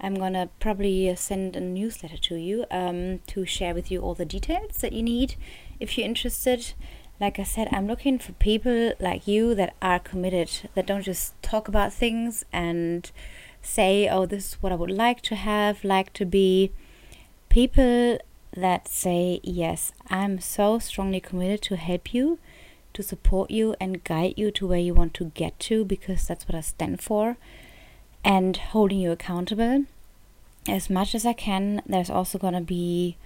I'm 0.00 0.16
gonna 0.16 0.48
probably 0.58 1.14
send 1.14 1.54
a 1.54 1.60
newsletter 1.60 2.16
to 2.16 2.34
you 2.34 2.64
um, 2.70 3.20
to 3.28 3.46
share 3.46 3.74
with 3.74 3.90
you 3.92 4.00
all 4.00 4.14
the 4.14 4.24
details 4.24 4.78
that 4.78 4.92
you 4.92 5.02
need 5.02 5.36
if 5.78 5.96
you're 5.96 6.04
interested. 6.06 6.72
Like 7.22 7.38
I 7.38 7.44
said, 7.44 7.68
I'm 7.70 7.86
looking 7.86 8.18
for 8.18 8.32
people 8.32 8.94
like 8.98 9.28
you 9.28 9.54
that 9.54 9.76
are 9.80 10.00
committed, 10.00 10.68
that 10.74 10.86
don't 10.86 11.04
just 11.04 11.40
talk 11.40 11.68
about 11.68 11.92
things 11.92 12.44
and 12.52 13.08
say, 13.62 14.08
oh, 14.08 14.26
this 14.26 14.48
is 14.48 14.54
what 14.54 14.72
I 14.72 14.74
would 14.74 14.90
like 14.90 15.22
to 15.22 15.36
have, 15.36 15.84
like 15.84 16.12
to 16.14 16.24
be. 16.24 16.72
People 17.48 18.18
that 18.56 18.88
say, 18.88 19.38
yes, 19.44 19.92
I'm 20.10 20.40
so 20.40 20.80
strongly 20.80 21.20
committed 21.20 21.62
to 21.62 21.76
help 21.76 22.12
you 22.12 22.40
to 22.92 23.04
support 23.04 23.52
you 23.52 23.76
and 23.80 24.02
guide 24.02 24.34
you 24.36 24.50
to 24.50 24.66
where 24.66 24.80
you 24.80 24.92
want 24.92 25.14
to 25.14 25.26
get 25.26 25.60
to 25.60 25.84
because 25.84 26.26
that's 26.26 26.48
what 26.48 26.56
I 26.56 26.60
stand 26.60 27.02
for 27.02 27.36
and 28.24 28.56
holding 28.56 28.98
you 28.98 29.12
accountable 29.12 29.84
as 30.66 30.90
much 30.90 31.14
as 31.14 31.24
I 31.24 31.34
can. 31.34 31.82
There's 31.86 32.10
also 32.10 32.36
going 32.36 32.54
to 32.54 32.60
be 32.60 33.16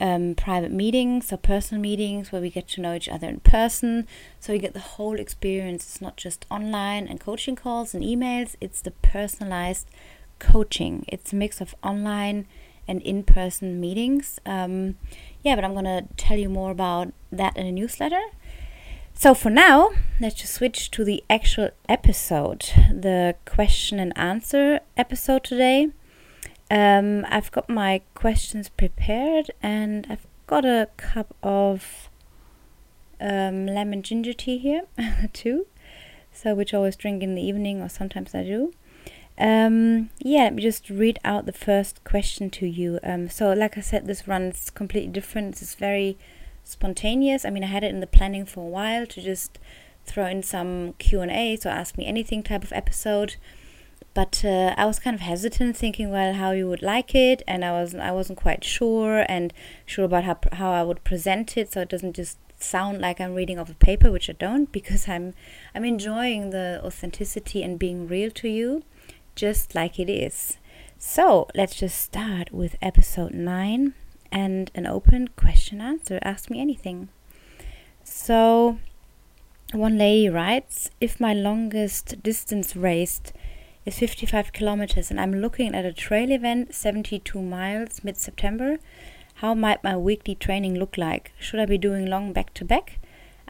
um, 0.00 0.34
private 0.34 0.72
meetings 0.72 1.32
or 1.32 1.36
personal 1.36 1.80
meetings 1.80 2.30
where 2.30 2.40
we 2.40 2.50
get 2.50 2.68
to 2.68 2.80
know 2.80 2.94
each 2.94 3.08
other 3.08 3.28
in 3.28 3.40
person. 3.40 4.06
So 4.40 4.52
you 4.52 4.58
get 4.58 4.74
the 4.74 4.80
whole 4.80 5.18
experience. 5.18 5.84
It's 5.84 6.00
not 6.00 6.16
just 6.16 6.46
online 6.50 7.06
and 7.06 7.20
coaching 7.20 7.56
calls 7.56 7.94
and 7.94 8.04
emails, 8.04 8.56
it's 8.60 8.80
the 8.80 8.90
personalized 8.90 9.88
coaching. 10.38 11.04
It's 11.08 11.32
a 11.32 11.36
mix 11.36 11.60
of 11.60 11.74
online 11.82 12.46
and 12.86 13.02
in 13.02 13.22
person 13.22 13.80
meetings. 13.80 14.38
Um, 14.46 14.96
yeah, 15.42 15.54
but 15.54 15.64
I'm 15.64 15.74
going 15.74 15.84
to 15.84 16.06
tell 16.16 16.38
you 16.38 16.48
more 16.48 16.70
about 16.70 17.12
that 17.30 17.56
in 17.56 17.66
a 17.66 17.72
newsletter. 17.72 18.22
So 19.14 19.34
for 19.34 19.50
now, 19.50 19.90
let's 20.20 20.36
just 20.36 20.54
switch 20.54 20.92
to 20.92 21.04
the 21.04 21.24
actual 21.28 21.70
episode, 21.88 22.70
the 22.88 23.34
question 23.44 23.98
and 23.98 24.16
answer 24.16 24.80
episode 24.96 25.42
today. 25.42 25.88
Um, 26.70 27.24
I've 27.28 27.50
got 27.50 27.68
my 27.68 28.02
questions 28.14 28.68
prepared 28.68 29.50
and 29.62 30.06
I've 30.10 30.26
got 30.46 30.64
a 30.64 30.88
cup 30.96 31.34
of 31.42 32.08
um, 33.20 33.66
lemon 33.66 34.02
ginger 34.02 34.32
tea 34.32 34.58
here 34.58 34.82
too. 35.32 35.66
so 36.32 36.54
which 36.54 36.74
I 36.74 36.76
always 36.76 36.96
drink 36.96 37.22
in 37.22 37.34
the 37.34 37.42
evening 37.42 37.80
or 37.80 37.88
sometimes 37.88 38.34
I 38.34 38.44
do. 38.44 38.72
Um, 39.38 40.10
yeah, 40.18 40.44
let 40.44 40.54
me 40.54 40.62
just 40.62 40.90
read 40.90 41.20
out 41.24 41.46
the 41.46 41.52
first 41.52 42.02
question 42.02 42.50
to 42.50 42.66
you. 42.66 42.98
Um, 43.04 43.28
so, 43.28 43.52
like 43.52 43.78
I 43.78 43.80
said, 43.80 44.06
this 44.06 44.26
runs 44.26 44.68
completely 44.70 45.12
different. 45.12 45.62
It's 45.62 45.76
very 45.76 46.18
spontaneous. 46.64 47.44
I 47.44 47.50
mean, 47.50 47.62
I 47.62 47.68
had 47.68 47.84
it 47.84 47.94
in 47.94 48.00
the 48.00 48.06
planning 48.06 48.44
for 48.44 48.64
a 48.64 48.68
while 48.68 49.06
to 49.06 49.22
just 49.22 49.58
throw 50.04 50.26
in 50.26 50.42
some 50.42 50.94
Q 50.94 51.20
and 51.20 51.30
A, 51.30 51.56
so 51.56 51.70
ask 51.70 51.96
me 51.96 52.06
anything 52.06 52.42
type 52.42 52.64
of 52.64 52.72
episode. 52.72 53.36
But 54.18 54.44
uh, 54.44 54.74
I 54.76 54.84
was 54.84 54.98
kind 54.98 55.14
of 55.14 55.20
hesitant, 55.20 55.76
thinking, 55.76 56.10
well, 56.10 56.34
how 56.34 56.50
you 56.50 56.68
would 56.68 56.82
like 56.82 57.14
it, 57.14 57.40
and 57.46 57.64
I 57.64 57.70
wasn't, 57.70 58.02
I 58.02 58.10
wasn't 58.10 58.36
quite 58.36 58.64
sure 58.64 59.24
and 59.28 59.52
sure 59.86 60.04
about 60.04 60.24
how 60.24 60.38
how 60.54 60.72
I 60.72 60.82
would 60.82 61.04
present 61.04 61.56
it, 61.56 61.70
so 61.70 61.82
it 61.82 61.88
doesn't 61.88 62.16
just 62.16 62.36
sound 62.58 63.00
like 63.00 63.20
I'm 63.20 63.32
reading 63.32 63.60
off 63.60 63.70
a 63.70 63.74
paper, 63.74 64.10
which 64.10 64.28
I 64.28 64.32
don't, 64.32 64.72
because 64.72 65.08
I'm 65.08 65.34
I'm 65.72 65.84
enjoying 65.84 66.50
the 66.50 66.80
authenticity 66.84 67.62
and 67.62 67.78
being 67.78 68.08
real 68.08 68.32
to 68.32 68.48
you 68.48 68.82
just 69.36 69.76
like 69.76 70.00
it 70.00 70.10
is. 70.10 70.58
So 70.98 71.46
let's 71.54 71.76
just 71.76 72.00
start 72.00 72.50
with 72.50 72.74
episode 72.82 73.34
9 73.34 73.94
and 74.32 74.70
an 74.74 74.84
open 74.84 75.28
question 75.36 75.80
answer. 75.80 76.18
Ask 76.22 76.50
me 76.50 76.60
anything. 76.60 77.08
So, 78.02 78.80
one 79.72 79.96
lady 79.96 80.28
writes 80.28 80.90
If 81.00 81.20
my 81.20 81.34
longest 81.34 82.20
distance 82.20 82.74
raced 82.74 83.32
is 83.84 83.98
55 83.98 84.52
kilometers 84.52 85.10
and 85.10 85.20
I'm 85.20 85.40
looking 85.40 85.74
at 85.74 85.84
a 85.84 85.92
trail 85.92 86.30
event 86.30 86.74
72 86.74 87.40
miles 87.40 88.02
mid 88.04 88.16
September, 88.16 88.78
how 89.36 89.54
might 89.54 89.84
my 89.84 89.96
weekly 89.96 90.34
training 90.34 90.78
look 90.78 90.98
like? 90.98 91.32
Should 91.38 91.60
I 91.60 91.66
be 91.66 91.78
doing 91.78 92.06
long 92.06 92.32
back 92.32 92.52
to 92.54 92.64
back? 92.64 92.98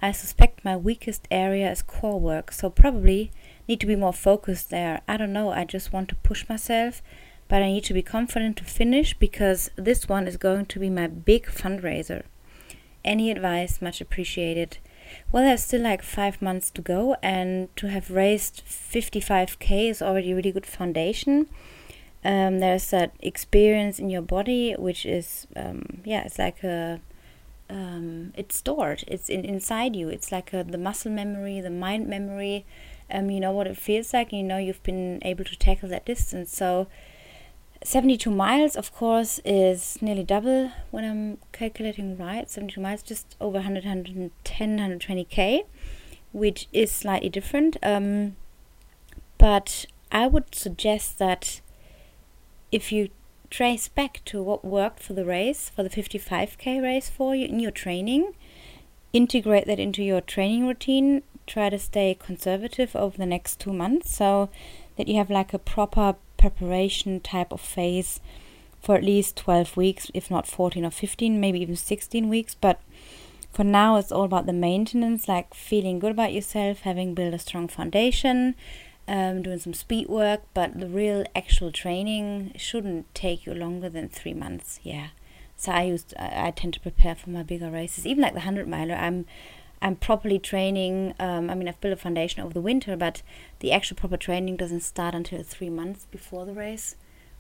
I 0.00 0.12
suspect 0.12 0.64
my 0.64 0.76
weakest 0.76 1.26
area 1.30 1.70
is 1.70 1.82
core 1.82 2.20
work, 2.20 2.52
so 2.52 2.70
probably 2.70 3.32
need 3.66 3.80
to 3.80 3.86
be 3.86 3.96
more 3.96 4.12
focused 4.12 4.70
there. 4.70 5.00
I 5.08 5.16
don't 5.16 5.32
know, 5.32 5.50
I 5.50 5.64
just 5.64 5.92
want 5.92 6.08
to 6.10 6.14
push 6.16 6.48
myself, 6.48 7.02
but 7.48 7.62
I 7.62 7.72
need 7.72 7.84
to 7.84 7.94
be 7.94 8.02
confident 8.02 8.56
to 8.58 8.64
finish 8.64 9.14
because 9.14 9.70
this 9.76 10.08
one 10.08 10.28
is 10.28 10.36
going 10.36 10.66
to 10.66 10.78
be 10.78 10.90
my 10.90 11.08
big 11.08 11.46
fundraiser. 11.46 12.22
Any 13.04 13.30
advice, 13.30 13.82
much 13.82 14.00
appreciated. 14.00 14.78
Well, 15.32 15.44
there's 15.44 15.64
still 15.64 15.82
like 15.82 16.02
five 16.02 16.40
months 16.40 16.70
to 16.72 16.82
go, 16.82 17.16
and 17.22 17.74
to 17.76 17.88
have 17.88 18.10
raised 18.10 18.62
55k 18.66 19.90
is 19.90 20.02
already 20.02 20.32
a 20.32 20.36
really 20.36 20.52
good 20.52 20.66
foundation. 20.66 21.48
Um, 22.24 22.58
there's 22.58 22.90
that 22.90 23.14
experience 23.20 23.98
in 23.98 24.10
your 24.10 24.22
body, 24.22 24.74
which 24.74 25.06
is, 25.06 25.46
um, 25.54 26.00
yeah, 26.04 26.24
it's 26.24 26.38
like 26.38 26.64
a, 26.64 27.00
um, 27.70 28.32
it's 28.36 28.56
stored. 28.56 29.04
It's 29.06 29.28
in, 29.28 29.44
inside 29.44 29.94
you. 29.94 30.08
It's 30.08 30.32
like 30.32 30.52
a, 30.52 30.64
the 30.64 30.78
muscle 30.78 31.12
memory, 31.12 31.60
the 31.60 31.70
mind 31.70 32.08
memory, 32.08 32.66
um, 33.10 33.30
you 33.30 33.40
know 33.40 33.52
what 33.52 33.66
it 33.66 33.76
feels 33.76 34.12
like, 34.12 34.32
you 34.32 34.42
know 34.42 34.58
you've 34.58 34.82
been 34.82 35.20
able 35.22 35.44
to 35.44 35.56
tackle 35.56 35.88
that 35.90 36.04
distance. 36.04 36.54
So 36.54 36.88
72 37.84 38.30
miles, 38.30 38.76
of 38.76 38.92
course, 38.92 39.40
is 39.44 39.98
nearly 40.02 40.24
double 40.24 40.72
when 40.90 41.04
I'm 41.04 41.38
calculating 41.52 42.16
right. 42.16 42.50
72 42.50 42.80
miles, 42.80 43.02
just 43.02 43.36
over 43.40 43.58
100, 43.58 43.84
110, 43.84 44.78
120k, 44.78 45.64
which 46.32 46.68
is 46.72 46.90
slightly 46.90 47.28
different. 47.28 47.76
Um, 47.82 48.36
but 49.38 49.86
I 50.10 50.26
would 50.26 50.54
suggest 50.54 51.18
that 51.18 51.60
if 52.72 52.90
you 52.90 53.10
trace 53.50 53.88
back 53.88 54.22
to 54.26 54.42
what 54.42 54.64
worked 54.64 55.00
for 55.00 55.14
the 55.14 55.24
race, 55.24 55.70
for 55.70 55.82
the 55.82 55.90
55k 55.90 56.82
race 56.82 57.08
for 57.08 57.34
you 57.34 57.46
in 57.46 57.60
your 57.60 57.70
training, 57.70 58.34
integrate 59.12 59.66
that 59.66 59.78
into 59.78 60.02
your 60.02 60.20
training 60.20 60.66
routine, 60.66 61.22
try 61.46 61.70
to 61.70 61.78
stay 61.78 62.14
conservative 62.18 62.94
over 62.94 63.16
the 63.16 63.24
next 63.24 63.58
two 63.58 63.72
months 63.72 64.14
so 64.14 64.50
that 64.96 65.08
you 65.08 65.16
have 65.16 65.30
like 65.30 65.54
a 65.54 65.58
proper 65.58 66.16
preparation 66.38 67.20
type 67.20 67.52
of 67.52 67.60
phase 67.60 68.20
for 68.80 68.94
at 68.94 69.04
least 69.04 69.36
12 69.36 69.76
weeks, 69.76 70.10
if 70.14 70.30
not 70.30 70.46
14 70.46 70.84
or 70.84 70.90
15, 70.90 71.40
maybe 71.40 71.60
even 71.60 71.76
16 71.76 72.28
weeks. 72.28 72.54
But 72.54 72.80
for 73.52 73.64
now, 73.64 73.96
it's 73.96 74.12
all 74.12 74.24
about 74.24 74.46
the 74.46 74.52
maintenance, 74.52 75.28
like 75.28 75.52
feeling 75.52 75.98
good 75.98 76.12
about 76.12 76.32
yourself, 76.32 76.80
having 76.80 77.14
built 77.14 77.34
a 77.34 77.38
strong 77.38 77.68
foundation, 77.68 78.54
um, 79.06 79.42
doing 79.42 79.58
some 79.58 79.74
speed 79.74 80.08
work. 80.08 80.42
But 80.54 80.78
the 80.78 80.86
real 80.86 81.24
actual 81.34 81.72
training 81.72 82.52
shouldn't 82.56 83.12
take 83.14 83.46
you 83.46 83.54
longer 83.54 83.88
than 83.88 84.08
three 84.08 84.34
months. 84.34 84.80
Yeah. 84.82 85.08
So 85.56 85.72
I 85.72 85.82
used 85.82 86.14
I, 86.18 86.46
I 86.46 86.50
tend 86.52 86.74
to 86.74 86.80
prepare 86.80 87.16
for 87.16 87.30
my 87.30 87.42
bigger 87.42 87.70
races, 87.70 88.06
even 88.06 88.22
like 88.22 88.34
the 88.34 88.40
hundred 88.40 88.68
miler. 88.68 88.94
I'm 88.94 89.26
I'm 89.80 89.96
properly 89.96 90.38
training. 90.38 91.14
Um, 91.18 91.50
I 91.50 91.54
mean, 91.54 91.68
I've 91.68 91.80
built 91.80 91.92
a 91.92 91.96
foundation 91.96 92.42
over 92.42 92.52
the 92.52 92.60
winter, 92.60 92.96
but 92.96 93.22
the 93.60 93.72
actual 93.72 93.96
proper 93.96 94.16
training 94.16 94.56
doesn't 94.56 94.80
start 94.80 95.14
until 95.14 95.42
three 95.42 95.70
months 95.70 96.06
before 96.10 96.44
the 96.44 96.52
race, 96.52 96.96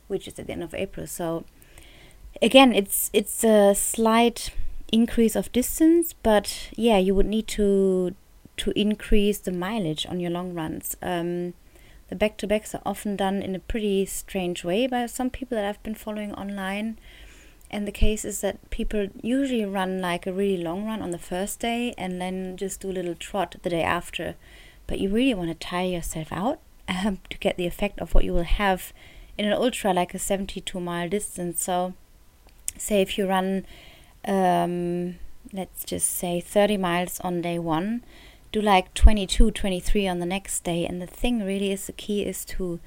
which 0.06 0.28
is 0.28 0.38
at 0.38 0.46
the 0.46 0.52
end 0.52 0.62
of 0.62 0.74
April. 0.74 1.06
So, 1.06 1.44
again, 2.40 2.72
it's 2.72 3.10
it's 3.12 3.44
a 3.44 3.74
slight 3.74 4.50
increase 4.92 5.36
of 5.36 5.52
distance, 5.52 6.14
but 6.22 6.70
yeah, 6.76 6.98
you 6.98 7.14
would 7.14 7.26
need 7.26 7.48
to 7.48 8.14
to 8.58 8.72
increase 8.78 9.38
the 9.38 9.52
mileage 9.52 10.06
on 10.06 10.20
your 10.20 10.30
long 10.30 10.54
runs. 10.54 10.96
Um, 11.02 11.54
the 12.08 12.16
back 12.16 12.36
to 12.38 12.46
backs 12.46 12.74
are 12.74 12.82
often 12.86 13.16
done 13.16 13.42
in 13.42 13.54
a 13.54 13.58
pretty 13.58 14.06
strange 14.06 14.64
way 14.64 14.86
by 14.86 15.06
some 15.06 15.30
people 15.30 15.56
that 15.56 15.64
I've 15.64 15.82
been 15.82 15.94
following 15.94 16.34
online. 16.34 16.98
And 17.70 17.86
the 17.86 17.92
case 17.92 18.24
is 18.24 18.40
that 18.40 18.70
people 18.70 19.08
usually 19.22 19.64
run 19.64 20.00
like 20.00 20.26
a 20.26 20.32
really 20.32 20.62
long 20.62 20.86
run 20.86 21.02
on 21.02 21.10
the 21.10 21.18
first 21.18 21.60
day 21.60 21.94
and 21.98 22.20
then 22.20 22.56
just 22.56 22.80
do 22.80 22.90
a 22.90 22.92
little 22.92 23.14
trot 23.14 23.56
the 23.62 23.70
day 23.70 23.82
after. 23.82 24.36
But 24.86 25.00
you 25.00 25.10
really 25.10 25.34
want 25.34 25.50
to 25.50 25.66
tire 25.66 25.88
yourself 25.88 26.32
out 26.32 26.60
um, 26.88 27.18
to 27.28 27.38
get 27.38 27.56
the 27.56 27.66
effect 27.66 28.00
of 28.00 28.14
what 28.14 28.24
you 28.24 28.32
will 28.32 28.44
have 28.44 28.92
in 29.36 29.44
an 29.44 29.52
ultra, 29.52 29.92
like 29.92 30.14
a 30.14 30.18
72 30.18 30.80
mile 30.80 31.08
distance. 31.08 31.62
So, 31.62 31.92
say 32.78 33.02
if 33.02 33.18
you 33.18 33.26
run, 33.26 33.66
um, 34.26 35.16
let's 35.52 35.84
just 35.84 36.08
say 36.08 36.40
30 36.40 36.78
miles 36.78 37.20
on 37.20 37.42
day 37.42 37.58
one, 37.58 38.02
do 38.50 38.62
like 38.62 38.94
22, 38.94 39.50
23 39.50 40.08
on 40.08 40.20
the 40.20 40.26
next 40.26 40.64
day. 40.64 40.86
And 40.86 41.02
the 41.02 41.06
thing 41.06 41.44
really 41.44 41.70
is 41.70 41.86
the 41.86 41.92
key 41.92 42.24
is 42.24 42.46
to 42.46 42.80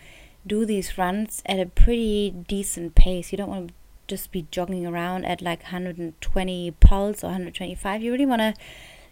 do 0.45 0.65
these 0.65 0.97
runs 0.97 1.43
at 1.45 1.59
a 1.59 1.67
pretty 1.67 2.31
decent 2.31 2.95
pace. 2.95 3.31
You 3.31 3.37
don't 3.37 3.49
want 3.49 3.67
to 3.67 3.73
just 4.11 4.33
be 4.33 4.45
jogging 4.51 4.85
around 4.85 5.23
at 5.23 5.41
like 5.41 5.63
120 5.63 6.71
pulse 6.81 7.23
or 7.23 7.27
125. 7.27 8.03
You 8.03 8.11
really 8.11 8.25
want 8.25 8.41
to, 8.41 8.53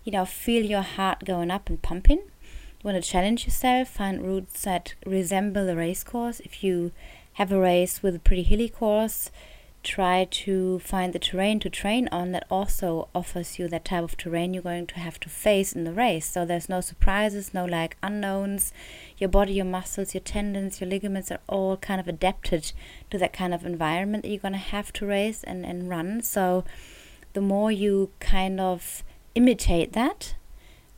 you 0.04 0.12
know, 0.12 0.26
feel 0.26 0.66
your 0.66 0.82
heart 0.82 1.24
going 1.24 1.50
up 1.50 1.70
and 1.70 1.82
pumping. 1.82 2.18
You 2.18 2.84
want 2.84 3.02
to 3.02 3.10
challenge 3.10 3.46
yourself, 3.46 3.88
find 3.88 4.22
routes 4.22 4.64
that 4.64 4.96
resemble 5.06 5.70
a 5.70 5.76
race 5.76 6.04
course. 6.04 6.42
If 6.42 6.66
you 6.66 6.92
have 7.34 7.50
a 7.54 7.60
race 7.60 8.04
with 8.04 8.14
a 8.14 8.20
pretty 8.20 8.44
hilly 8.44 8.68
course, 8.68 9.32
try 9.84 10.26
to 10.30 10.80
find 10.80 11.14
the 11.14 11.20
terrain 11.20 11.60
to 11.60 11.70
train 11.70 12.10
on 12.12 12.32
that 12.34 12.46
also 12.52 13.08
offers 13.16 13.58
you 13.58 13.68
that 13.68 13.86
type 13.86 14.04
of 14.04 14.18
terrain 14.18 14.54
you're 14.54 14.64
going 14.64 14.86
to 14.88 15.00
have 15.00 15.20
to 15.22 15.30
face 15.30 15.74
in 15.74 15.86
the 15.86 15.94
race. 15.94 16.26
So 16.26 16.46
there's 16.46 16.68
no 16.68 16.82
surprises, 16.82 17.54
no 17.54 17.66
like 17.66 17.96
unknowns. 18.04 18.74
Your 19.18 19.30
body, 19.30 19.54
your 19.54 19.66
muscles, 19.66 20.14
your 20.14 20.22
tendons, 20.22 20.82
your 20.82 20.90
ligaments 20.90 21.32
are 21.32 21.40
all 21.48 21.78
kind 21.78 22.02
of 22.02 22.08
adapted 22.08 22.74
to 23.10 23.18
that 23.18 23.34
kind 23.34 23.54
of 23.54 23.66
environment 23.66 24.24
that 24.24 24.30
you're 24.30 24.40
going 24.40 24.54
to 24.54 24.58
have 24.58 24.92
to 24.94 25.06
race 25.06 25.44
and, 25.44 25.66
and 25.66 25.90
run. 25.90 26.22
So 26.22 26.66
the 27.34 27.42
more 27.42 27.72
you 27.72 28.12
kind 28.20 28.60
of 28.60 29.04
imitate 29.34 29.94
that, 29.94 30.36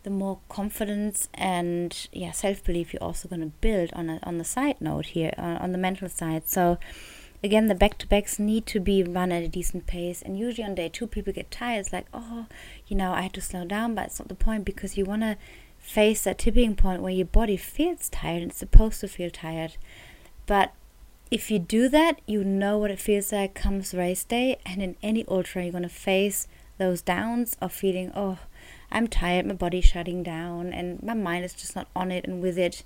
the 0.04 0.10
more 0.10 0.40
confidence 0.50 1.30
and 1.34 2.08
yeah 2.12 2.32
self-belief 2.32 2.92
you're 2.92 3.04
also 3.04 3.30
going 3.30 3.42
to 3.42 3.52
build 3.62 3.92
on 3.94 4.10
a, 4.10 4.20
on 4.24 4.40
the 4.40 4.44
side 4.44 4.76
note 4.82 5.06
here 5.08 5.32
on, 5.38 5.58
on 5.58 5.72
the 5.72 5.78
mental 5.78 6.10
side. 6.10 6.48
So 6.48 6.80
again 7.44 7.68
the 7.68 7.76
back 7.76 7.98
to 7.98 8.08
backs 8.08 8.40
need 8.40 8.66
to 8.68 8.80
be 8.80 9.04
run 9.04 9.32
at 9.32 9.44
a 9.44 9.48
decent 9.48 9.88
pace. 9.88 10.22
And 10.22 10.38
usually 10.38 10.66
on 10.66 10.76
day 10.76 10.90
two 10.90 11.08
people 11.08 11.34
get 11.34 11.52
tired. 11.52 11.80
It's 11.80 11.94
like 11.94 12.08
oh 12.14 12.46
you 12.88 12.96
know 12.96 13.14
i 13.14 13.22
had 13.22 13.34
to 13.34 13.42
slow 13.42 13.66
down. 13.66 13.96
But 13.96 14.08
it's 14.08 14.20
not 14.20 14.28
the 14.28 14.36
point 14.36 14.66
because 14.66 14.98
you 14.98 15.06
want 15.06 15.22
to 15.24 15.38
face 15.80 16.24
that 16.24 16.38
tipping 16.38 16.76
point 16.76 17.02
where 17.02 17.14
your 17.14 17.26
body 17.26 17.58
feels 17.58 18.10
tired. 18.10 18.42
And 18.42 18.52
it's 18.52 18.60
supposed 18.60 19.02
to 19.02 19.08
feel 19.08 19.30
tired. 19.30 19.78
But 20.46 20.74
if 21.30 21.50
you 21.50 21.60
do 21.60 21.88
that 21.88 22.20
you 22.26 22.44
know 22.44 22.78
what 22.78 22.92
it 22.92 23.00
feels 23.00 23.32
like 23.32 23.54
comes 23.54 23.94
race 23.94 24.24
day. 24.24 24.60
And 24.66 24.82
in 24.82 24.96
any 25.02 25.26
ultra 25.28 25.64
you're 25.64 25.72
going 25.72 25.84
to 25.84 25.90
face 25.90 26.48
those 26.78 27.02
downs 27.02 27.58
of 27.62 27.72
feeling 27.72 28.12
oh 28.16 28.40
i'm 28.92 29.08
tired. 29.08 29.46
My 29.46 29.54
body's 29.54 29.86
shutting 29.86 30.22
down. 30.22 30.74
And 30.74 31.02
my 31.02 31.16
mind 31.16 31.46
is 31.46 31.54
just 31.54 31.76
not 31.76 31.88
on 31.96 32.12
it. 32.12 32.26
And 32.26 32.42
with 32.42 32.58
it 32.58 32.84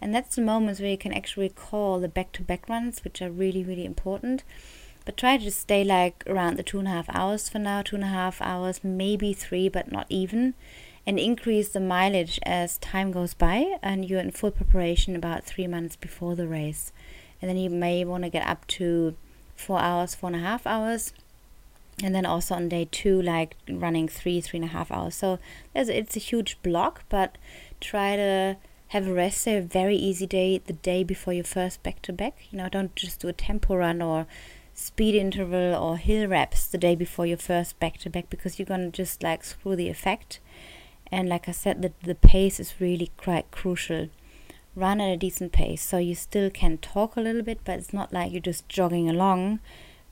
and 0.00 0.14
that's 0.14 0.36
the 0.36 0.42
moments 0.42 0.80
where 0.80 0.90
you 0.90 0.98
can 0.98 1.12
actually 1.12 1.48
call 1.48 1.98
the 1.98 2.08
back 2.08 2.32
to 2.32 2.42
back 2.42 2.68
runs, 2.68 3.02
which 3.04 3.20
are 3.20 3.30
really, 3.30 3.64
really 3.64 3.84
important. 3.84 4.44
But 5.04 5.16
try 5.16 5.38
to 5.38 5.50
stay 5.50 5.84
like 5.84 6.22
around 6.26 6.56
the 6.56 6.62
two 6.62 6.78
and 6.78 6.88
a 6.88 6.90
half 6.90 7.08
hours 7.08 7.48
for 7.48 7.58
now, 7.58 7.82
two 7.82 7.96
and 7.96 8.04
a 8.04 8.08
half 8.08 8.40
hours, 8.42 8.84
maybe 8.84 9.32
three, 9.32 9.68
but 9.68 9.90
not 9.90 10.06
even. 10.08 10.54
And 11.06 11.18
increase 11.18 11.70
the 11.70 11.80
mileage 11.80 12.38
as 12.42 12.76
time 12.78 13.12
goes 13.12 13.32
by, 13.32 13.78
and 13.82 14.08
you're 14.08 14.20
in 14.20 14.30
full 14.30 14.50
preparation 14.50 15.16
about 15.16 15.44
three 15.44 15.66
months 15.66 15.96
before 15.96 16.36
the 16.36 16.46
race. 16.46 16.92
And 17.40 17.48
then 17.48 17.56
you 17.56 17.70
may 17.70 18.04
want 18.04 18.24
to 18.24 18.30
get 18.30 18.46
up 18.46 18.66
to 18.68 19.16
four 19.56 19.80
hours, 19.80 20.14
four 20.14 20.28
and 20.28 20.36
a 20.36 20.40
half 20.40 20.66
hours 20.66 21.12
and 22.02 22.14
then 22.14 22.24
also 22.24 22.54
on 22.54 22.68
day 22.68 22.86
two 22.90 23.20
like 23.20 23.56
running 23.68 24.08
three 24.08 24.40
three 24.40 24.58
and 24.58 24.68
a 24.68 24.72
half 24.72 24.90
hours 24.90 25.14
so 25.14 25.38
it's 25.74 26.16
a 26.16 26.20
huge 26.20 26.56
block 26.62 27.02
but 27.08 27.36
try 27.80 28.16
to 28.16 28.56
have 28.88 29.06
a 29.06 29.12
rest 29.12 29.44
day, 29.44 29.56
a 29.56 29.62
very 29.62 29.96
easy 29.96 30.26
day, 30.26 30.58
the 30.58 30.72
day 30.72 31.04
before 31.04 31.34
your 31.34 31.44
first 31.44 31.82
back 31.82 32.00
to 32.02 32.12
back. 32.12 32.38
You 32.50 32.58
know, 32.58 32.68
don't 32.68 32.94
just 32.96 33.20
do 33.20 33.28
a 33.28 33.32
tempo 33.32 33.76
run 33.76 34.00
or 34.00 34.26
speed 34.74 35.14
interval 35.14 35.74
or 35.74 35.98
hill 35.98 36.28
reps 36.28 36.66
the 36.66 36.78
day 36.78 36.94
before 36.94 37.26
your 37.26 37.36
first 37.36 37.78
back 37.80 37.98
to 37.98 38.08
back 38.08 38.30
because 38.30 38.58
you're 38.58 38.66
gonna 38.66 38.90
just 38.90 39.22
like 39.22 39.44
screw 39.44 39.76
the 39.76 39.88
effect. 39.88 40.40
And 41.10 41.28
like 41.28 41.48
I 41.48 41.52
said, 41.52 41.82
the 41.82 41.92
the 42.02 42.14
pace 42.14 42.58
is 42.58 42.80
really 42.80 43.10
quite 43.16 43.50
crucial. 43.50 44.08
Run 44.74 45.00
at 45.00 45.12
a 45.12 45.16
decent 45.16 45.52
pace, 45.52 45.82
so 45.82 45.98
you 45.98 46.14
still 46.14 46.50
can 46.50 46.78
talk 46.78 47.16
a 47.16 47.20
little 47.20 47.42
bit, 47.42 47.60
but 47.64 47.78
it's 47.78 47.92
not 47.92 48.12
like 48.12 48.32
you're 48.32 48.40
just 48.40 48.68
jogging 48.68 49.10
along, 49.10 49.58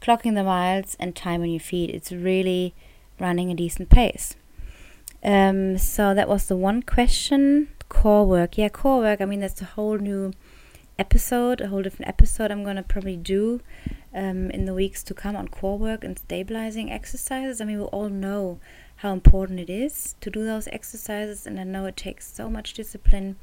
clocking 0.02 0.34
the 0.34 0.42
miles 0.42 0.96
and 0.98 1.14
time 1.14 1.42
on 1.42 1.50
your 1.50 1.60
feet. 1.60 1.90
It's 1.90 2.10
really 2.10 2.74
running 3.20 3.50
a 3.50 3.54
decent 3.54 3.88
pace. 3.88 4.34
Um, 5.22 5.78
so 5.78 6.14
that 6.14 6.28
was 6.28 6.46
the 6.46 6.56
one 6.56 6.82
question. 6.82 7.68
Core 7.88 8.26
work, 8.26 8.58
yeah, 8.58 8.68
core 8.68 8.98
work. 8.98 9.20
I 9.20 9.24
mean, 9.24 9.40
that's 9.40 9.62
a 9.62 9.64
whole 9.64 9.98
new 9.98 10.32
episode, 10.98 11.60
a 11.60 11.68
whole 11.68 11.82
different 11.82 12.08
episode. 12.08 12.50
I'm 12.50 12.64
gonna 12.64 12.82
probably 12.82 13.16
do 13.16 13.60
um, 14.14 14.50
in 14.50 14.64
the 14.64 14.74
weeks 14.74 15.02
to 15.04 15.14
come 15.14 15.36
on 15.36 15.48
core 15.48 15.78
work 15.78 16.02
and 16.04 16.18
stabilizing 16.18 16.90
exercises. 16.90 17.60
I 17.60 17.64
mean, 17.64 17.78
we 17.78 17.84
all 17.84 18.08
know 18.08 18.58
how 18.96 19.12
important 19.12 19.60
it 19.60 19.70
is 19.70 20.14
to 20.20 20.30
do 20.30 20.44
those 20.44 20.68
exercises, 20.68 21.46
and 21.46 21.60
I 21.60 21.64
know 21.64 21.86
it 21.86 21.96
takes 21.96 22.32
so 22.32 22.48
much 22.48 22.74
discipline, 22.74 23.36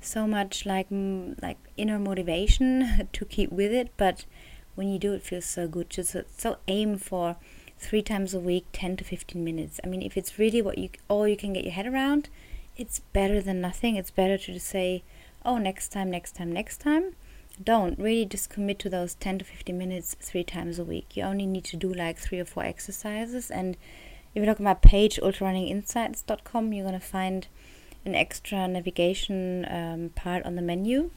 so 0.00 0.26
much 0.26 0.64
like 0.64 0.86
like 0.90 1.58
inner 1.76 1.98
motivation 1.98 3.08
to 3.12 3.24
keep 3.24 3.50
with 3.50 3.72
it. 3.72 3.90
But 3.96 4.24
when 4.74 4.88
you 4.88 4.98
do, 4.98 5.12
it 5.12 5.22
feels 5.22 5.44
so 5.44 5.66
good. 5.68 5.90
Just 5.90 6.12
so, 6.12 6.24
so 6.36 6.56
aim 6.68 6.98
for 6.98 7.36
three 7.78 8.02
times 8.02 8.32
a 8.32 8.40
week, 8.40 8.66
ten 8.72 8.96
to 8.96 9.04
fifteen 9.04 9.44
minutes. 9.44 9.80
I 9.82 9.88
mean, 9.88 10.02
if 10.02 10.16
it's 10.16 10.38
really 10.38 10.62
what 10.62 10.78
you 10.78 10.90
all 11.08 11.26
you 11.26 11.36
can 11.36 11.52
get 11.52 11.64
your 11.64 11.72
head 11.72 11.86
around, 11.86 12.28
it's 12.76 13.00
better 13.00 13.40
than 13.40 13.60
nothing. 13.60 13.96
It's 13.96 14.10
better 14.10 14.38
to 14.38 14.52
just 14.52 14.66
say, 14.66 15.02
"Oh, 15.44 15.58
next 15.58 15.88
time, 15.88 16.10
next 16.10 16.36
time, 16.36 16.52
next 16.52 16.78
time." 16.78 17.14
don't 17.62 17.98
really 17.98 18.24
just 18.24 18.50
commit 18.50 18.78
to 18.80 18.88
those 18.88 19.14
10 19.14 19.38
to 19.38 19.44
15 19.44 19.76
minutes 19.76 20.16
three 20.20 20.44
times 20.44 20.78
a 20.78 20.84
week. 20.84 21.16
You 21.16 21.24
only 21.24 21.46
need 21.46 21.64
to 21.64 21.76
do 21.76 21.92
like 21.92 22.18
three 22.18 22.40
or 22.40 22.44
four 22.44 22.64
exercises. 22.64 23.50
And 23.50 23.76
if 24.34 24.40
you 24.40 24.46
look 24.46 24.58
at 24.58 24.64
my 24.64 24.74
page, 24.74 25.20
ultrarunninginsights.com, 25.22 26.72
you're 26.72 26.86
going 26.86 26.98
to 26.98 27.06
find 27.06 27.46
an 28.04 28.14
extra 28.14 28.66
navigation 28.66 29.66
um, 29.70 30.10
part 30.14 30.44
on 30.44 30.56
the 30.56 30.62
menu 30.62 31.10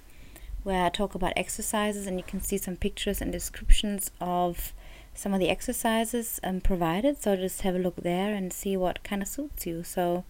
where 0.64 0.86
I 0.86 0.90
talk 0.90 1.16
about 1.16 1.34
exercises 1.36 2.08
and 2.08 2.18
you 2.18 2.24
can 2.24 2.42
see 2.42 2.58
some 2.58 2.76
pictures 2.76 3.22
and 3.22 3.32
descriptions 3.32 4.12
of 4.20 4.74
some 5.14 5.34
of 5.34 5.40
the 5.40 5.50
exercises 5.50 6.40
um, 6.44 6.60
provided. 6.60 7.22
So 7.22 7.36
just 7.36 7.62
have 7.62 7.76
a 7.76 7.80
look 7.80 7.98
there 7.98 8.34
and 8.34 8.52
see 8.52 8.76
what 8.76 9.04
kind 9.04 9.22
of 9.22 9.28
suits 9.28 9.66
you. 9.66 9.84
So, 9.84 10.26